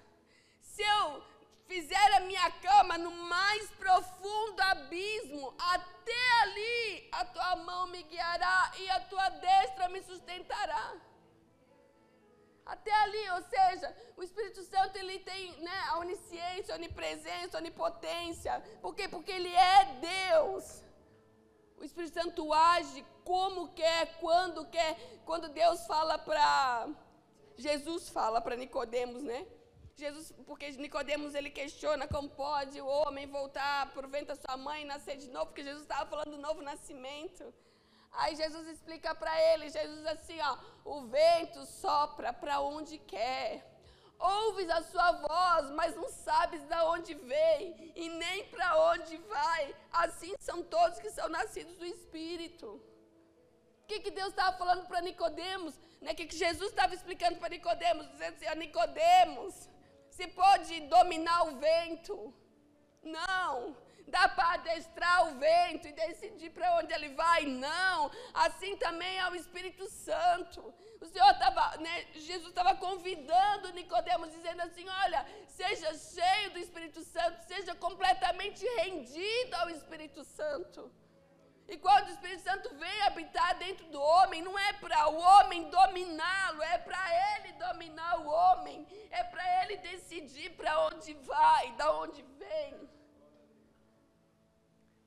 [0.62, 1.24] Se eu
[1.67, 8.71] fizer a minha cama no mais profundo abismo, até ali a tua mão me guiará
[8.78, 10.93] e a tua destra me sustentará.
[12.65, 17.60] Até ali, ou seja, o Espírito Santo ele tem né, a onisciência, a onipresença, a
[17.60, 18.60] onipotência.
[18.82, 19.08] Por quê?
[19.08, 20.84] Porque ele é Deus.
[21.78, 24.97] O Espírito Santo age como quer, quando quer.
[25.25, 26.89] Quando Deus fala para
[27.58, 29.45] Jesus fala para Nicodemos, né?
[29.95, 34.58] Jesus, porque Nicodemos ele questiona como pode o homem voltar para o ventre da sua
[34.58, 37.54] mãe e nascer de novo, porque Jesus estava falando do novo nascimento.
[38.17, 43.71] Aí Jesus explica para ele, Jesus assim, ó, o vento sopra para onde quer.
[44.17, 49.75] Ouves a sua voz, mas não sabes de onde vem e nem para onde vai.
[49.91, 52.82] Assim são todos que são nascidos do Espírito.
[53.84, 55.78] O que, que Deus estava falando para Nicodemos?
[56.01, 56.12] Né?
[56.12, 58.10] O que, que Jesus estava explicando para Nicodemos?
[58.10, 59.69] Dizendo assim, Nicodemos,
[60.10, 62.34] se pode dominar o vento.
[63.04, 63.75] Não.
[64.08, 67.46] Dá para adestrar o vento e decidir para onde ele vai?
[67.46, 68.12] Não.
[68.34, 70.74] Assim também é o Espírito Santo.
[71.02, 77.02] O Senhor estava, né, Jesus estava convidando Nicodemos, dizendo assim: olha, seja cheio do Espírito
[77.04, 80.91] Santo, seja completamente rendido ao Espírito Santo.
[81.68, 85.68] E quando o Espírito Santo vem habitar dentro do homem, não é para o homem
[85.70, 87.04] dominá-lo, é para
[87.38, 92.94] ele dominar o homem, é para ele decidir para onde vai, da onde vem.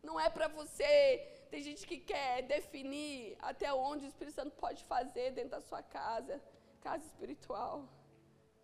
[0.02, 1.26] Não é para você.
[1.50, 5.82] Tem gente que quer definir até onde o Espírito Santo pode fazer dentro da sua
[5.82, 6.42] casa,
[6.80, 7.88] casa espiritual.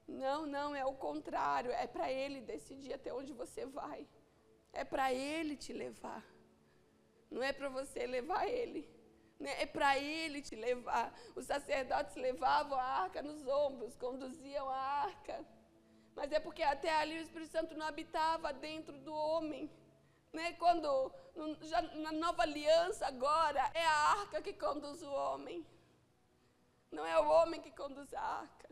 [0.07, 1.71] Não, não, é o contrário.
[1.71, 4.07] É para ele decidir até onde você vai.
[4.73, 6.25] É para ele te levar.
[7.31, 8.89] Não é para você levar ele.
[9.39, 9.63] Né?
[9.63, 11.13] É para ele te levar.
[11.35, 15.45] Os sacerdotes levavam a arca nos ombros, conduziam a arca.
[16.15, 19.71] Mas é porque até ali o Espírito Santo não habitava dentro do homem.
[20.35, 20.53] Né?
[20.55, 20.89] Quando
[21.63, 25.65] já na nova aliança agora é a arca que conduz o homem.
[26.91, 28.69] Não é o homem que conduz a arca.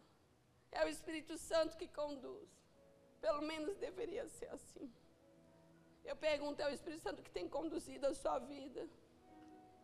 [0.73, 2.51] É o Espírito Santo que conduz.
[3.21, 4.93] Pelo menos deveria ser assim.
[6.05, 8.89] Eu pergunto, é o Espírito Santo que tem conduzido a sua vida?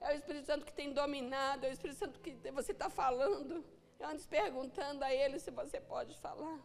[0.01, 1.65] É o Espírito Santo que tem dominado?
[1.65, 3.65] É o Espírito Santo que você está falando?
[4.01, 6.59] Antes perguntando a Ele se você pode falar.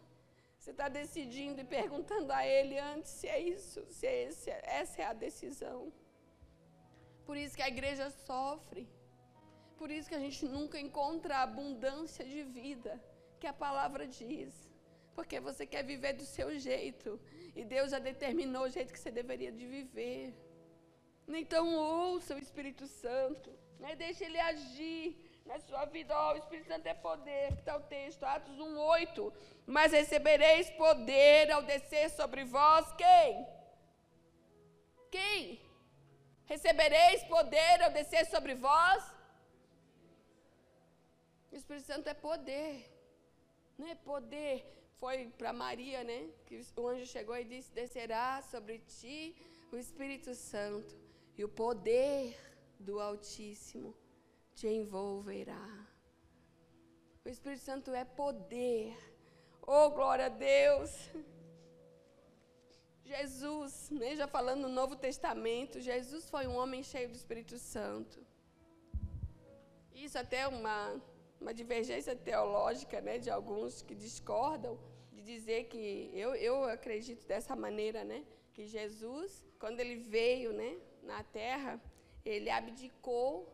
[0.64, 5.02] Você está decidindo e perguntando a Ele antes se é isso, se é esse, essa
[5.02, 5.92] é a decisão.
[7.26, 8.88] Por isso que a igreja sofre.
[9.76, 12.92] Por isso que a gente nunca encontra a abundância de vida
[13.38, 14.54] que a palavra diz.
[15.14, 17.20] Porque você quer viver do seu jeito.
[17.54, 20.34] E Deus já determinou o jeito que você deveria de viver.
[21.28, 23.50] Então ouça o Espírito Santo.
[23.78, 23.94] Né?
[23.96, 26.14] Deixe ele agir na sua vida.
[26.18, 27.52] Oh, o Espírito Santo é poder.
[27.52, 28.22] Que está o texto?
[28.24, 29.32] Atos 1, 8.
[29.66, 33.46] Mas recebereis poder ao descer sobre vós quem?
[35.10, 35.60] Quem?
[36.46, 39.02] Recebereis poder ao descer sobre vós?
[41.52, 42.90] O Espírito Santo é poder.
[43.78, 46.30] Não é poder foi para Maria, né?
[46.46, 49.36] Que o anjo chegou e disse: Descerá sobre ti
[49.70, 50.96] o Espírito Santo,
[51.36, 52.34] e o poder
[52.78, 53.94] do Altíssimo
[54.54, 55.68] te envolverá.
[57.24, 58.96] O Espírito Santo é poder.
[59.66, 61.10] Oh, glória a Deus!
[63.04, 68.18] Jesus, né, já falando no Novo Testamento, Jesus foi um homem cheio do Espírito Santo.
[69.94, 71.00] Isso até é uma,
[71.40, 74.78] uma divergência teológica né, de alguns que discordam,
[75.24, 78.24] dizer que eu, eu acredito dessa maneira, né?
[78.52, 81.80] Que Jesus, quando ele veio, né, na terra,
[82.24, 83.48] ele abdicou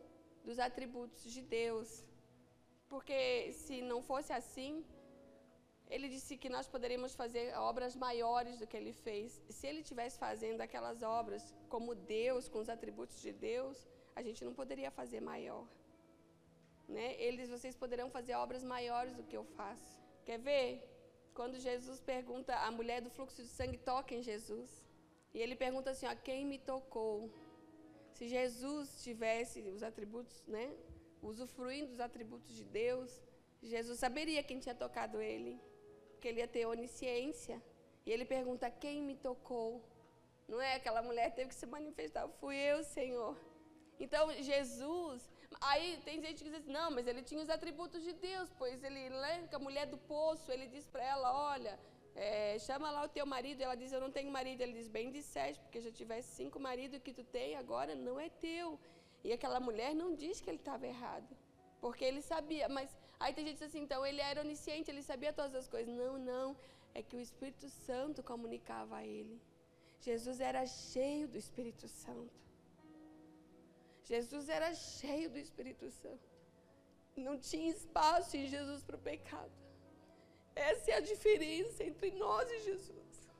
[0.44, 2.04] dos atributos de Deus.
[2.88, 4.84] Porque se não fosse assim,
[5.94, 9.40] ele disse que nós poderíamos fazer obras maiores do que ele fez.
[9.48, 13.76] Se ele estivesse fazendo aquelas obras como Deus, com os atributos de Deus,
[14.14, 15.66] a gente não poderia fazer maior.
[16.88, 17.14] Né?
[17.26, 20.00] Eles, vocês poderão fazer obras maiores do que eu faço.
[20.24, 20.68] Quer ver?
[21.34, 24.70] Quando Jesus pergunta, a mulher do fluxo de sangue toca em Jesus.
[25.34, 27.30] E ele pergunta assim: a quem me tocou?
[28.14, 30.72] Se Jesus tivesse os atributos, né?
[31.22, 33.22] Usufruindo dos atributos de Deus,
[33.62, 35.60] Jesus saberia quem tinha tocado ele.
[36.12, 37.62] Porque ele ia ter onisciência.
[38.04, 39.84] E ele pergunta: quem me tocou?
[40.48, 40.74] Não é?
[40.74, 42.28] Aquela mulher teve que se manifestar.
[42.40, 43.36] Fui eu, Senhor.
[43.98, 45.28] Então, Jesus
[45.60, 48.82] Aí tem gente que diz assim, não, mas ele tinha os atributos de Deus, pois
[48.84, 51.78] ele, né, a mulher do poço, ele diz para ela, olha,
[52.14, 55.10] é, chama lá o teu marido, ela diz, eu não tenho marido, ele diz, bem
[55.10, 58.78] disseste, porque já tivesse cinco maridos que tu tem, agora não é teu.
[59.22, 61.36] E aquela mulher não diz que ele estava errado,
[61.80, 65.02] porque ele sabia, mas aí tem gente que diz assim, então ele era onisciente, ele
[65.02, 65.94] sabia todas as coisas.
[65.94, 66.56] Não, não,
[66.94, 69.40] é que o Espírito Santo comunicava a ele.
[70.00, 72.40] Jesus era cheio do Espírito Santo.
[74.04, 76.28] Jesus era cheio do Espírito Santo.
[77.16, 79.59] Não tinha espaço em Jesus para o pecado.
[80.54, 83.30] Essa é a diferença entre nós e Jesus.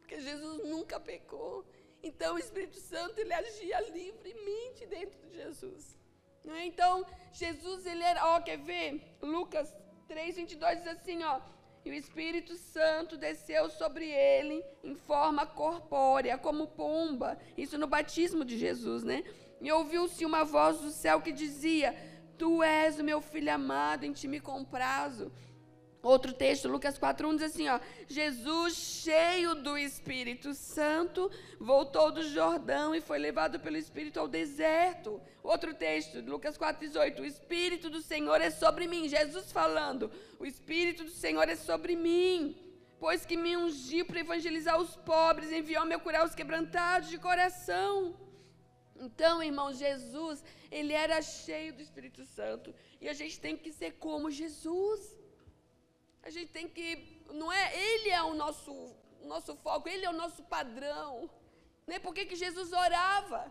[0.00, 1.64] Porque Jesus nunca pecou.
[2.02, 5.98] Então o Espírito Santo ele agia livremente dentro de Jesus.
[6.46, 6.64] É?
[6.64, 9.16] Então, Jesus ele era, ó, quer ver?
[9.20, 9.76] Lucas
[10.08, 11.40] 3:22 diz assim, ó:
[11.84, 17.38] "E o Espírito Santo desceu sobre ele em forma corpórea, como pomba".
[17.56, 19.22] Isso no batismo de Jesus, né?
[19.60, 21.94] E ouviu-se uma voz do céu que dizia:
[22.38, 25.30] Tu és o meu filho amado, em ti me comprazo.
[26.02, 32.94] Outro texto, Lucas 4:1 diz assim, ó: Jesus, cheio do Espírito Santo, voltou do Jordão
[32.94, 35.20] e foi levado pelo Espírito ao deserto.
[35.42, 39.08] Outro texto, Lucas 4:18: O Espírito do Senhor é sobre mim.
[39.08, 42.56] Jesus falando: O Espírito do Senhor é sobre mim
[43.00, 48.14] pois que me ungiu para evangelizar os pobres, enviou-me a curar os quebrantados de coração.
[48.94, 52.74] Então, irmão, Jesus, ele era cheio do Espírito Santo.
[53.00, 55.00] E a gente tem que ser como Jesus.
[56.22, 58.72] A gente tem que, não é, ele é o nosso,
[59.22, 61.30] nosso foco, ele é o nosso padrão.
[61.86, 61.98] Né?
[61.98, 63.50] Por que, que Jesus orava?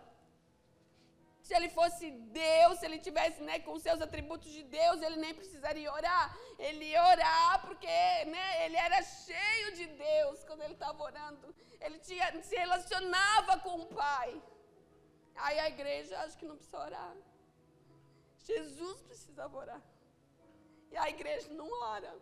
[1.42, 5.34] Se ele fosse Deus, se ele tivesse né, com seus atributos de Deus, ele nem
[5.34, 6.36] precisaria orar.
[6.58, 7.86] Ele ia orar porque
[8.34, 11.54] né, ele era cheio de Deus quando ele estava orando.
[11.80, 14.40] Ele tinha, se relacionava com o Pai.
[15.34, 17.16] Aí a igreja acho que não precisa orar.
[18.44, 19.82] Jesus precisava orar.
[20.92, 22.14] E a igreja não ora.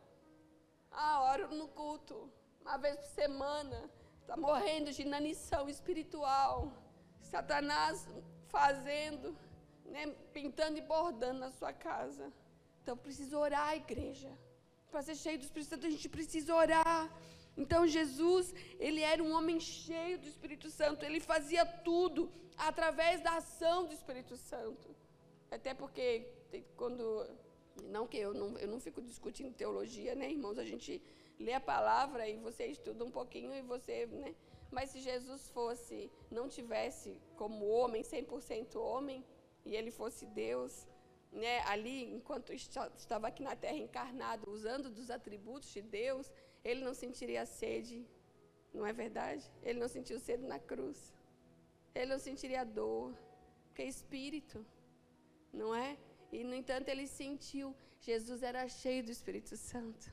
[1.00, 2.16] Ah, ora no culto.
[2.60, 3.78] Uma vez por semana.
[4.20, 6.72] Está morrendo de inanição espiritual.
[7.20, 8.08] Satanás
[8.54, 9.28] fazendo,
[9.84, 12.32] né, pintando e bordando na sua casa.
[12.82, 14.30] Então precisa orar, igreja.
[14.90, 17.02] Para ser cheio do Espírito Santo, a gente precisa orar.
[17.56, 18.52] Então Jesus,
[18.86, 22.20] ele era um homem cheio do Espírito Santo, ele fazia tudo
[22.56, 24.88] através da ação do Espírito Santo.
[25.48, 26.06] Até porque
[26.76, 27.04] quando
[27.84, 30.58] não que eu não, eu não fico discutindo teologia, né, irmãos?
[30.58, 31.02] A gente
[31.38, 34.34] lê a palavra e você estuda um pouquinho e você, né,
[34.70, 39.24] mas se Jesus fosse, não tivesse como homem, 100% homem,
[39.64, 40.86] e ele fosse Deus,
[41.32, 46.30] né, ali, enquanto estava aqui na terra encarnado, usando dos atributos de Deus,
[46.64, 48.06] ele não sentiria sede,
[48.72, 49.50] não é verdade?
[49.62, 51.14] Ele não sentiu sede na cruz.
[51.94, 53.14] Ele não sentiria dor,
[53.66, 54.64] porque é espírito,
[55.52, 55.96] não é?
[56.32, 57.74] E, no entanto, ele sentiu.
[58.00, 60.12] Jesus era cheio do Espírito Santo.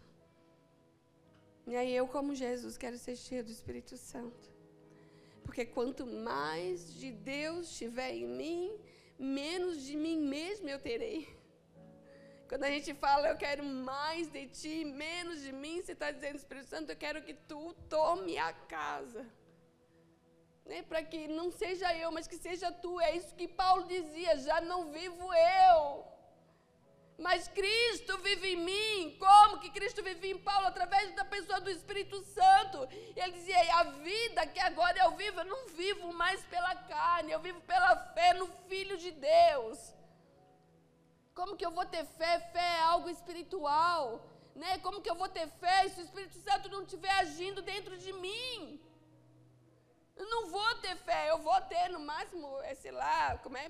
[1.68, 4.50] E aí eu, como Jesus, quero ser cheio do Espírito Santo.
[5.44, 8.78] Porque quanto mais de Deus estiver em mim,
[9.18, 11.28] menos de mim mesmo eu terei.
[12.48, 16.36] Quando a gente fala, eu quero mais de ti, menos de mim, você está dizendo,
[16.36, 19.26] Espírito Santo, eu quero que tu tome a casa.
[20.66, 20.82] Né?
[20.82, 23.00] Para que não seja eu, mas que seja tu.
[23.00, 26.16] É isso que Paulo dizia: já não vivo eu
[27.18, 29.18] mas Cristo vive em mim.
[29.18, 30.68] Como que Cristo vive em Paulo?
[30.68, 32.88] Através da pessoa do Espírito Santo.
[33.16, 37.32] E ele dizia: a vida que agora eu vivo, eu não vivo mais pela carne,
[37.32, 39.94] eu vivo pela fé no Filho de Deus.
[41.34, 42.40] Como que eu vou ter fé?
[42.52, 44.22] Fé é algo espiritual.
[44.56, 44.78] Né?
[44.80, 48.12] Como que eu vou ter fé se o Espírito Santo não estiver agindo dentro de
[48.14, 48.82] mim?
[50.16, 53.70] Eu não vou ter fé, eu vou ter no máximo, é, sei lá, como é?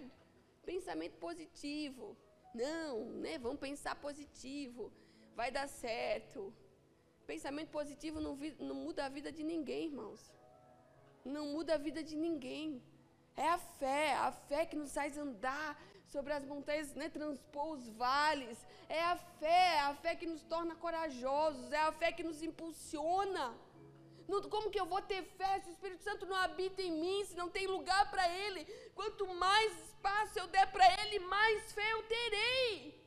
[0.63, 2.15] Pensamento positivo.
[2.53, 3.38] Não, né?
[3.38, 4.91] Vamos pensar positivo.
[5.36, 6.53] Vai dar certo.
[7.25, 10.31] Pensamento positivo não, não muda a vida de ninguém, irmãos.
[11.23, 12.81] Não muda a vida de ninguém.
[13.36, 17.89] É a fé, a fé que nos faz andar sobre as montanhas, né, transpor os
[17.89, 18.58] vales.
[18.88, 23.58] É a fé, a fé que nos torna corajosos, é a fé que nos impulsiona.
[24.28, 27.36] Como que eu vou ter fé se o Espírito Santo não habita em mim, se
[27.36, 28.66] não tem lugar para Ele?
[28.96, 33.06] Quanto mais espaço eu der para Ele, mais fé eu terei.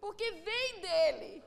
[0.00, 1.44] Porque vem dele.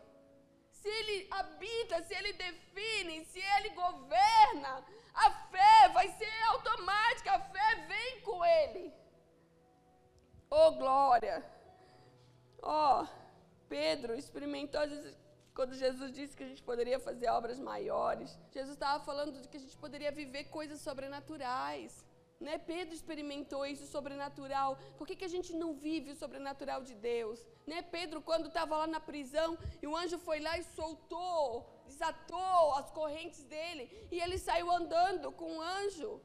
[0.72, 7.40] Se Ele habita, se Ele define, se Ele governa, a fé vai ser automática, a
[7.40, 8.94] fé vem com Ele.
[10.50, 11.46] Oh, glória!
[12.62, 13.08] Ó, oh,
[13.70, 15.16] Pedro experimentou, vezes,
[15.60, 19.58] quando Jesus disse que a gente poderia fazer obras maiores, Jesus estava falando de que
[19.58, 21.92] a gente poderia viver coisas sobrenaturais.
[22.40, 22.58] Né?
[22.58, 24.78] Pedro experimentou isso sobrenatural.
[24.98, 27.46] Por que, que a gente não vive o sobrenatural de Deus?
[27.68, 27.82] Né?
[27.82, 32.90] Pedro, quando estava lá na prisão, e o anjo foi lá e soltou, desatou as
[32.92, 36.22] correntes dele, e ele saiu andando com o anjo,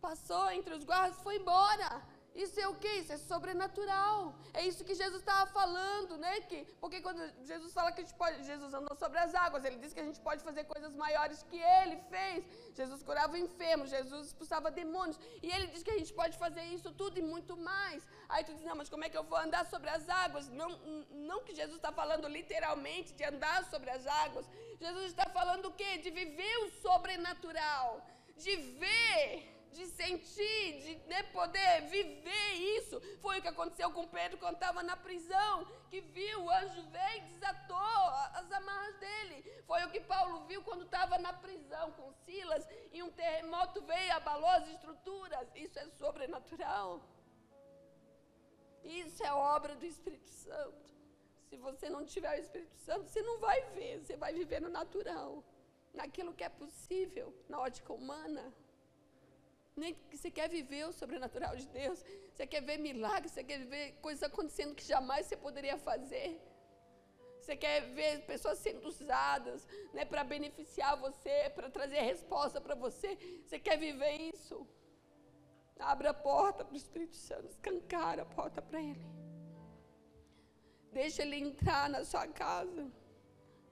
[0.00, 1.90] passou entre os guardas, foi embora.
[2.34, 2.88] Isso é o que?
[2.88, 4.34] Isso é sobrenatural.
[4.54, 6.40] É isso que Jesus estava falando, né?
[6.40, 9.76] Que, porque quando Jesus fala que a gente pode, Jesus andou sobre as águas, ele
[9.76, 12.44] disse que a gente pode fazer coisas maiores que ele fez.
[12.74, 15.20] Jesus curava enfermos, Jesus expulsava demônios.
[15.42, 18.02] E ele diz que a gente pode fazer isso tudo e muito mais.
[18.28, 20.48] Aí tu diz, não, mas como é que eu vou andar sobre as águas?
[20.48, 20.70] Não,
[21.10, 24.48] não que Jesus está falando literalmente de andar sobre as águas.
[24.80, 25.98] Jesus está falando o quê?
[25.98, 28.06] De viver o sobrenatural.
[28.36, 33.00] De ver de sentir, de né, poder viver isso.
[33.20, 37.16] Foi o que aconteceu com Pedro quando estava na prisão, que viu, o anjo veio
[37.18, 37.78] e desatou
[38.34, 39.62] as amarras dele.
[39.66, 44.06] Foi o que Paulo viu quando estava na prisão com Silas e um terremoto veio
[44.06, 45.48] e abalou as estruturas.
[45.54, 47.00] Isso é sobrenatural.
[48.84, 50.90] Isso é obra do Espírito Santo.
[51.48, 54.70] Se você não tiver o Espírito Santo, você não vai ver, você vai viver no
[54.70, 55.44] natural,
[55.92, 58.52] naquilo que é possível, na ótica humana.
[59.74, 63.64] Nem que você quer viver o sobrenatural de Deus, você quer ver milagres, você quer
[63.64, 66.40] ver coisas acontecendo que jamais você poderia fazer.
[67.40, 73.16] Você quer ver pessoas sendo usadas né, para beneficiar você, para trazer resposta para você.
[73.44, 74.66] Você quer viver isso?
[75.78, 79.04] Abra a porta para o Espírito Santo, escancara a porta para Ele.
[80.92, 82.88] Deixa Ele entrar na sua casa,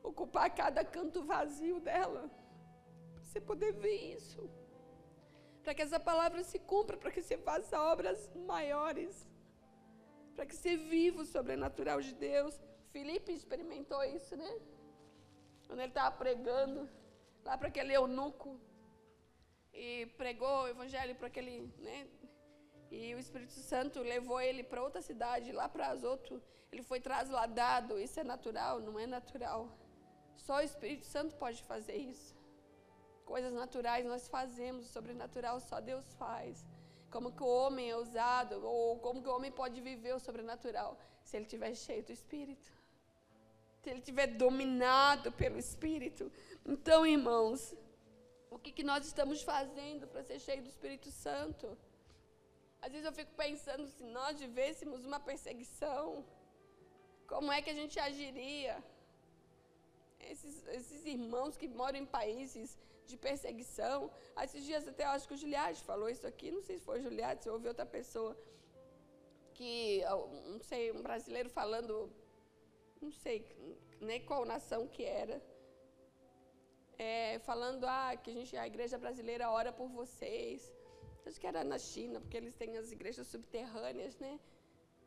[0.03, 2.29] ocupar cada canto vazio dela,
[3.15, 4.51] para você poder ver isso.
[5.71, 9.15] Para que essa palavra se cumpra, para que você faça obras maiores,
[10.35, 12.61] para que você viva o sobrenatural de Deus.
[12.91, 14.53] Filipe experimentou isso, né?
[15.69, 16.91] Quando ele estava pregando
[17.45, 18.59] lá para aquele eunuco
[19.73, 22.09] e pregou o evangelho para aquele, né?
[22.91, 26.43] E o Espírito Santo levou ele para outra cidade, lá para outras.
[26.73, 27.97] Ele foi trasladado.
[27.97, 28.81] Isso é natural?
[28.81, 29.69] Não é natural.
[30.35, 32.40] Só o Espírito Santo pode fazer isso.
[33.33, 36.67] Coisas naturais nós fazemos, sobrenatural só Deus faz.
[37.13, 40.99] Como que o homem é usado, ou como que o homem pode viver o sobrenatural,
[41.23, 42.69] se ele estiver cheio do Espírito.
[43.81, 46.25] Se ele estiver dominado pelo Espírito.
[46.67, 47.61] Então, irmãos,
[48.51, 51.79] o que, que nós estamos fazendo para ser cheio do Espírito Santo?
[52.83, 56.25] Às vezes eu fico pensando, se nós vivêssemos uma perseguição,
[57.29, 58.77] como é que a gente agiria?
[60.19, 62.77] Esses, esses irmãos que moram em países
[63.11, 64.11] de perseguição.
[64.45, 67.03] Esses dias até acho que o Juliade falou isso aqui, não sei se foi o
[67.03, 68.33] Juliade, se houve outra pessoa,
[69.57, 70.03] que,
[70.53, 71.95] não sei, um brasileiro falando,
[73.03, 73.37] não sei
[74.01, 75.37] nem qual nação que era,
[76.99, 80.61] é, falando ah, que a, gente, a igreja brasileira ora por vocês.
[81.27, 84.39] Acho que era na China, porque eles têm as igrejas subterrâneas, né?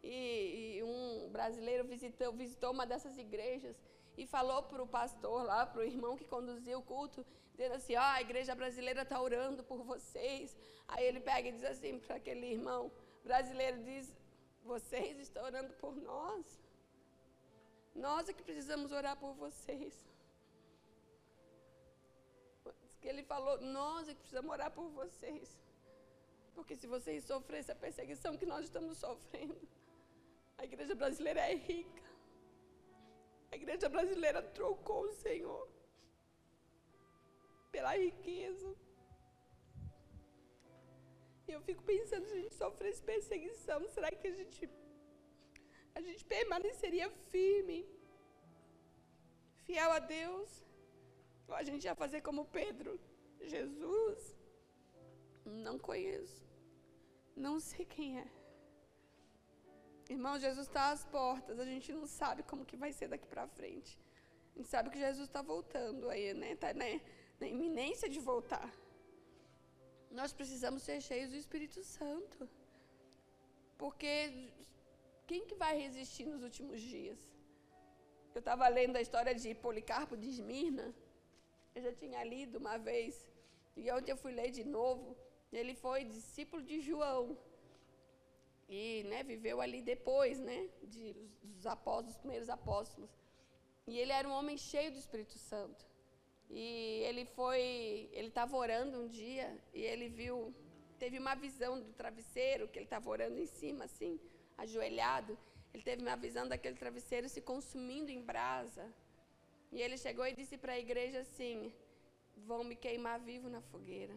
[0.02, 3.76] E, e um brasileiro visitou, visitou uma dessas igrejas
[4.18, 7.96] e falou para o pastor lá, para o irmão que conduzia o culto, dizendo assim:
[7.96, 10.56] ó, a igreja brasileira está orando por vocês.
[10.88, 12.92] Aí ele pega e diz assim para aquele irmão
[13.24, 14.14] brasileiro: diz,
[14.64, 16.46] vocês estão orando por nós?
[17.96, 19.94] Nós é que precisamos orar por vocês.
[23.00, 25.60] Que ele falou: nós é que precisamos orar por vocês.
[26.56, 29.68] Porque se vocês sofressem a perseguição que nós estamos sofrendo,
[30.58, 32.04] a igreja brasileira é rica.
[33.52, 35.68] A igreja brasileira trocou o Senhor
[37.76, 38.70] pela riqueza.
[41.48, 44.70] E eu fico pensando, se a gente sofresse perseguição, será que a gente,
[46.00, 47.80] a gente permaneceria firme,
[49.66, 50.52] fiel a Deus?
[51.48, 52.94] Ou a gente ia fazer como Pedro?
[53.54, 54.20] Jesus,
[55.46, 56.42] não conheço,
[57.36, 58.28] não sei quem é.
[60.10, 63.48] Irmão, Jesus está às portas, a gente não sabe como que vai ser daqui para
[63.48, 63.92] frente.
[64.54, 66.52] A gente sabe que Jesus está voltando aí, né?
[66.52, 67.02] Está né?
[67.40, 68.70] Na iminência de voltar.
[70.20, 72.50] Nós precisamos ser cheios do Espírito Santo.
[73.78, 74.52] Porque
[75.28, 77.20] quem que vai resistir nos últimos dias?
[78.36, 80.94] Eu estava lendo a história de Policarpo de Esmirna.
[81.76, 83.16] Eu já tinha lido uma vez.
[83.76, 85.16] E ontem eu fui ler de novo.
[85.52, 87.38] Ele foi discípulo de João.
[88.68, 91.14] E né, viveu ali depois né, de,
[91.44, 93.12] dos apóstolos, dos primeiros apóstolos.
[93.86, 95.86] E ele era um homem cheio do Espírito Santo.
[96.56, 100.54] E ele foi, ele estava orando um dia e ele viu,
[101.00, 104.20] teve uma visão do travesseiro que ele estava orando em cima, assim,
[104.56, 105.36] ajoelhado.
[105.74, 108.86] Ele teve uma visão daquele travesseiro se consumindo em brasa.
[109.72, 111.74] E ele chegou e disse para a igreja assim:
[112.38, 114.16] vão me queimar vivo na fogueira.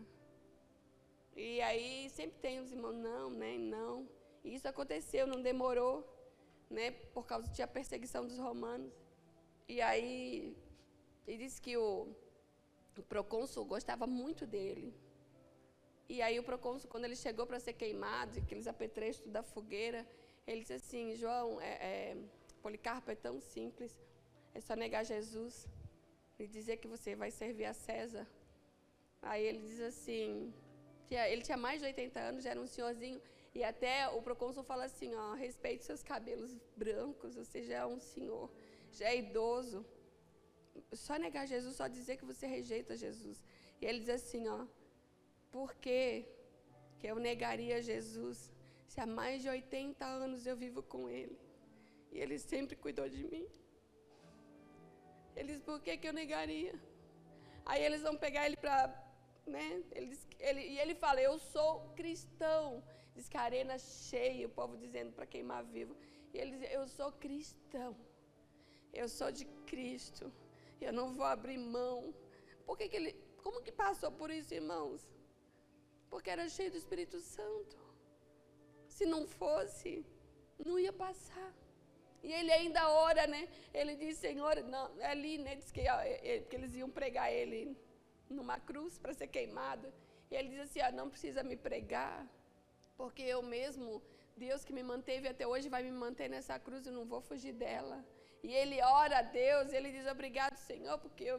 [1.35, 4.07] E aí sempre tem os irmãos, não, né, não.
[4.45, 6.07] E isso aconteceu, não demorou,
[6.69, 8.93] né, por causa de a perseguição dos romanos.
[9.67, 10.55] E aí
[11.27, 12.15] ele disse que o
[12.97, 14.95] o procônsul gostava muito dele.
[16.09, 20.07] E aí o procônsul, quando ele chegou para ser queimado, aqueles apetrechos da fogueira,
[20.47, 22.17] ele disse assim, João, é, é,
[22.63, 23.97] Policarpo é tão simples,
[24.55, 25.69] é só negar Jesus
[26.39, 28.27] e dizer que você vai servir a César.
[29.21, 30.53] Aí ele diz assim,
[31.11, 33.21] ele tinha mais de 80 anos, já era um senhorzinho,
[33.55, 37.99] e até o procônsul fala assim, ó, respeite seus cabelos brancos, você já é um
[37.99, 38.51] senhor,
[38.93, 39.85] já é idoso
[40.93, 43.43] só negar Jesus, só dizer que você rejeita Jesus.
[43.81, 44.67] E ele diz assim, ó,
[45.51, 46.27] por que
[46.99, 48.53] que eu negaria Jesus
[48.87, 51.39] se há mais de 80 anos eu vivo com ele?
[52.13, 53.47] E ele sempre cuidou de mim.
[55.35, 56.75] Eles, por que que eu negaria?
[57.65, 58.79] Aí eles vão pegar ele para,
[59.47, 59.83] né?
[59.93, 62.83] Ele, ele, e ele fala, eu sou cristão.
[63.15, 65.95] Diz que a arena cheia, o povo dizendo para queimar vivo.
[66.33, 67.95] E ele diz, eu sou cristão.
[68.93, 70.33] Eu sou de Cristo
[70.85, 72.15] eu não vou abrir mão.
[72.65, 73.13] Por que, que ele,
[73.43, 75.09] como que passou por isso, irmãos?
[76.11, 77.77] Porque era cheio do Espírito Santo.
[78.89, 80.05] Se não fosse,
[80.65, 81.55] não ia passar.
[82.23, 83.49] E ele ainda ora, né?
[83.73, 85.55] Ele diz, Senhor, não, é ali, né?
[85.55, 85.99] Diz que, ó,
[86.49, 87.77] que eles iam pregar ele
[88.29, 89.93] numa cruz para ser queimado.
[90.31, 92.29] E ele diz assim: ó, não precisa me pregar,
[92.97, 94.03] porque eu mesmo,
[94.37, 97.53] Deus que me manteve até hoje, vai me manter nessa cruz, eu não vou fugir
[97.53, 98.05] dela.
[98.49, 101.39] E ele ora a Deus, ele diz: Obrigado, Senhor, porque eu,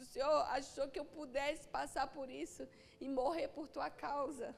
[0.00, 2.62] o Senhor achou que eu pudesse passar por isso
[3.00, 4.48] e morrer por tua causa.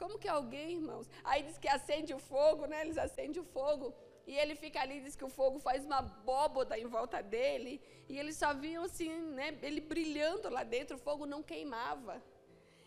[0.00, 1.06] Como que alguém, irmãos?
[1.22, 2.80] Aí diz que acende o fogo, né?
[2.80, 3.94] Eles acendem o fogo.
[4.26, 7.80] E ele fica ali, diz que o fogo faz uma abóboda em volta dele.
[8.08, 9.56] E eles só viam assim, né?
[9.62, 12.20] Ele brilhando lá dentro, o fogo não queimava.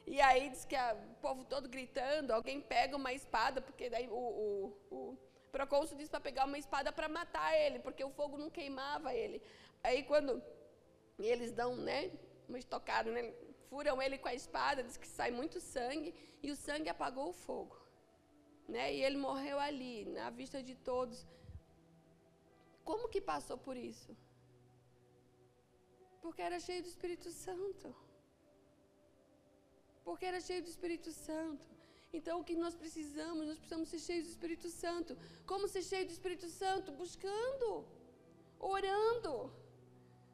[0.06, 4.10] E aí diz que a, o povo todo gritando, alguém pega uma espada, porque daí
[4.10, 5.18] o, o, o
[5.58, 9.42] procônsul diz para pegar uma espada para matar ele, porque o fogo não queimava ele.
[9.84, 10.42] Aí quando
[11.20, 12.00] eles dão, né,
[12.48, 13.24] uma estocada, né,
[13.70, 17.38] furam ele com a espada, diz que sai muito sangue, e o sangue apagou o
[17.46, 17.78] fogo.
[18.68, 18.86] Né?
[18.96, 21.20] E ele morreu ali, na vista de todos.
[22.84, 24.12] Como que passou por isso?
[26.22, 27.88] Porque era cheio do Espírito Santo.
[30.06, 31.71] Porque era cheio do Espírito Santo.
[32.18, 33.48] Então, o que nós precisamos?
[33.48, 35.18] Nós precisamos ser cheios do Espírito Santo.
[35.46, 36.92] Como ser cheio do Espírito Santo?
[36.92, 37.86] Buscando,
[38.60, 39.52] orando,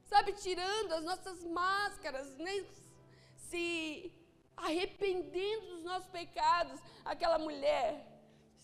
[0.05, 2.65] sabe, tirando as nossas máscaras, né?
[3.49, 4.11] se
[4.55, 6.79] arrependendo dos nossos pecados.
[7.05, 8.05] Aquela mulher,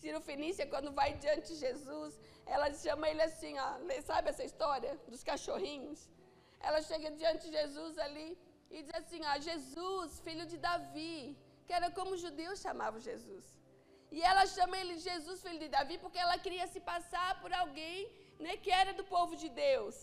[0.00, 3.68] Ciro Fenícia, quando vai diante de Jesus, ela chama ele assim, ó,
[4.02, 6.08] sabe essa história dos cachorrinhos?
[6.60, 8.28] Ela chega diante de Jesus ali
[8.70, 11.36] e diz assim: ó, Jesus, filho de Davi,
[11.66, 13.44] que era como os judeus chamavam Jesus.
[14.16, 17.98] E ela chama ele Jesus, filho de Davi, porque ela queria se passar por alguém
[18.44, 19.96] né, que era do povo de Deus.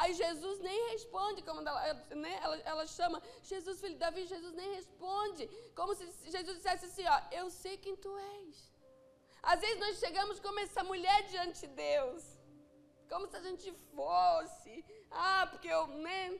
[0.00, 4.54] Aí Jesus nem responde, como ela, né, ela, ela chama Jesus, filho de Davi, Jesus
[4.60, 5.44] nem responde.
[5.74, 8.56] Como se Jesus dissesse assim: ó, Eu sei quem tu és.
[9.42, 12.22] Às vezes nós chegamos como essa mulher diante de Deus,
[13.08, 16.38] como se a gente fosse, ah, porque eu, né?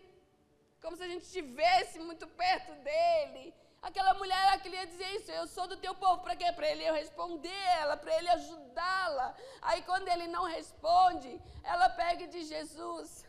[0.82, 3.54] Como se a gente estivesse muito perto dele.
[3.82, 6.50] Aquela mulher ela queria dizer isso, eu sou do teu povo, para quê?
[6.52, 9.36] Para ele responder ela, para ele ajudá-la.
[9.62, 13.24] Aí quando ele não responde, ela pega e diz: Jesus,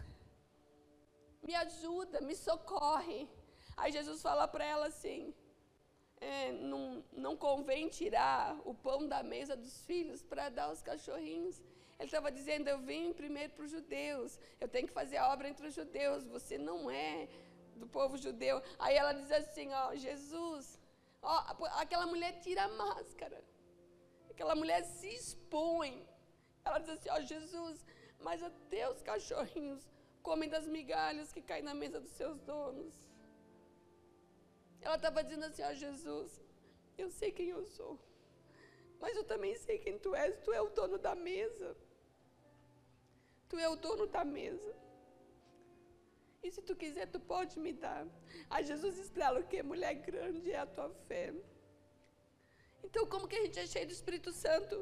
[1.43, 3.30] me ajuda, me socorre.
[3.76, 5.34] Aí Jesus fala para ela assim:
[6.20, 11.62] é, não, não convém tirar o pão da mesa dos filhos para dar aos cachorrinhos.
[12.00, 15.50] Ele estava dizendo: Eu vim primeiro para os judeus, eu tenho que fazer a obra
[15.50, 17.28] entre os judeus, você não é
[17.78, 18.61] do povo judeu.
[18.78, 20.80] Aí ela diz assim: Ó, Jesus,
[21.21, 21.38] ó,
[21.84, 23.43] aquela mulher tira a máscara,
[24.30, 26.07] aquela mulher se expõe.
[26.65, 27.86] Ela diz assim: Ó, Jesus,
[28.19, 29.88] mas até os cachorrinhos
[30.21, 32.93] comem das migalhas que caem na mesa dos seus donos.
[34.82, 36.41] Ela estava dizendo assim: Ó, Jesus,
[36.97, 37.99] eu sei quem eu sou,
[38.99, 41.75] mas eu também sei quem tu és, tu é o dono da mesa.
[43.49, 44.75] Tu é o dono da mesa.
[46.48, 48.04] E se tu quiser, tu pode me dar.
[48.50, 49.62] Aí Jesus diz para ela o que?
[49.72, 51.26] Mulher grande é a tua fé.
[52.86, 54.76] Então, como que a gente é cheio do Espírito Santo?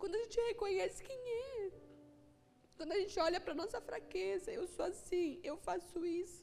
[0.00, 1.70] Quando a gente reconhece quem é.
[2.76, 6.42] Quando a gente olha para nossa fraqueza, eu sou assim, eu faço isso.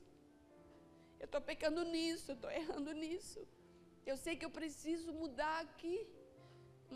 [1.21, 3.41] Eu estou pecando nisso, eu estou errando nisso.
[4.11, 5.97] Eu sei que eu preciso mudar aqui.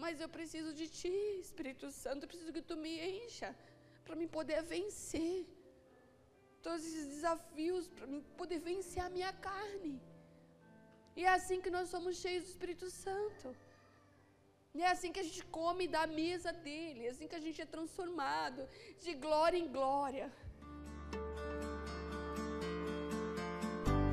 [0.03, 1.15] Mas eu preciso de Ti,
[1.47, 2.23] Espírito Santo.
[2.23, 3.49] Eu preciso que Tu me encha
[4.05, 5.35] para me poder vencer
[6.65, 8.07] todos esses desafios, para
[8.41, 9.93] poder vencer a minha carne.
[11.15, 13.55] E é assim que nós somos cheios do Espírito Santo.
[14.73, 17.61] E é assim que a gente come da mesa dele, é assim que a gente
[17.61, 18.61] é transformado
[19.03, 20.31] de glória em glória.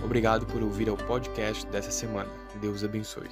[0.05, 2.31] Obrigado por ouvir o podcast dessa semana.
[2.61, 3.31] Deus abençoe.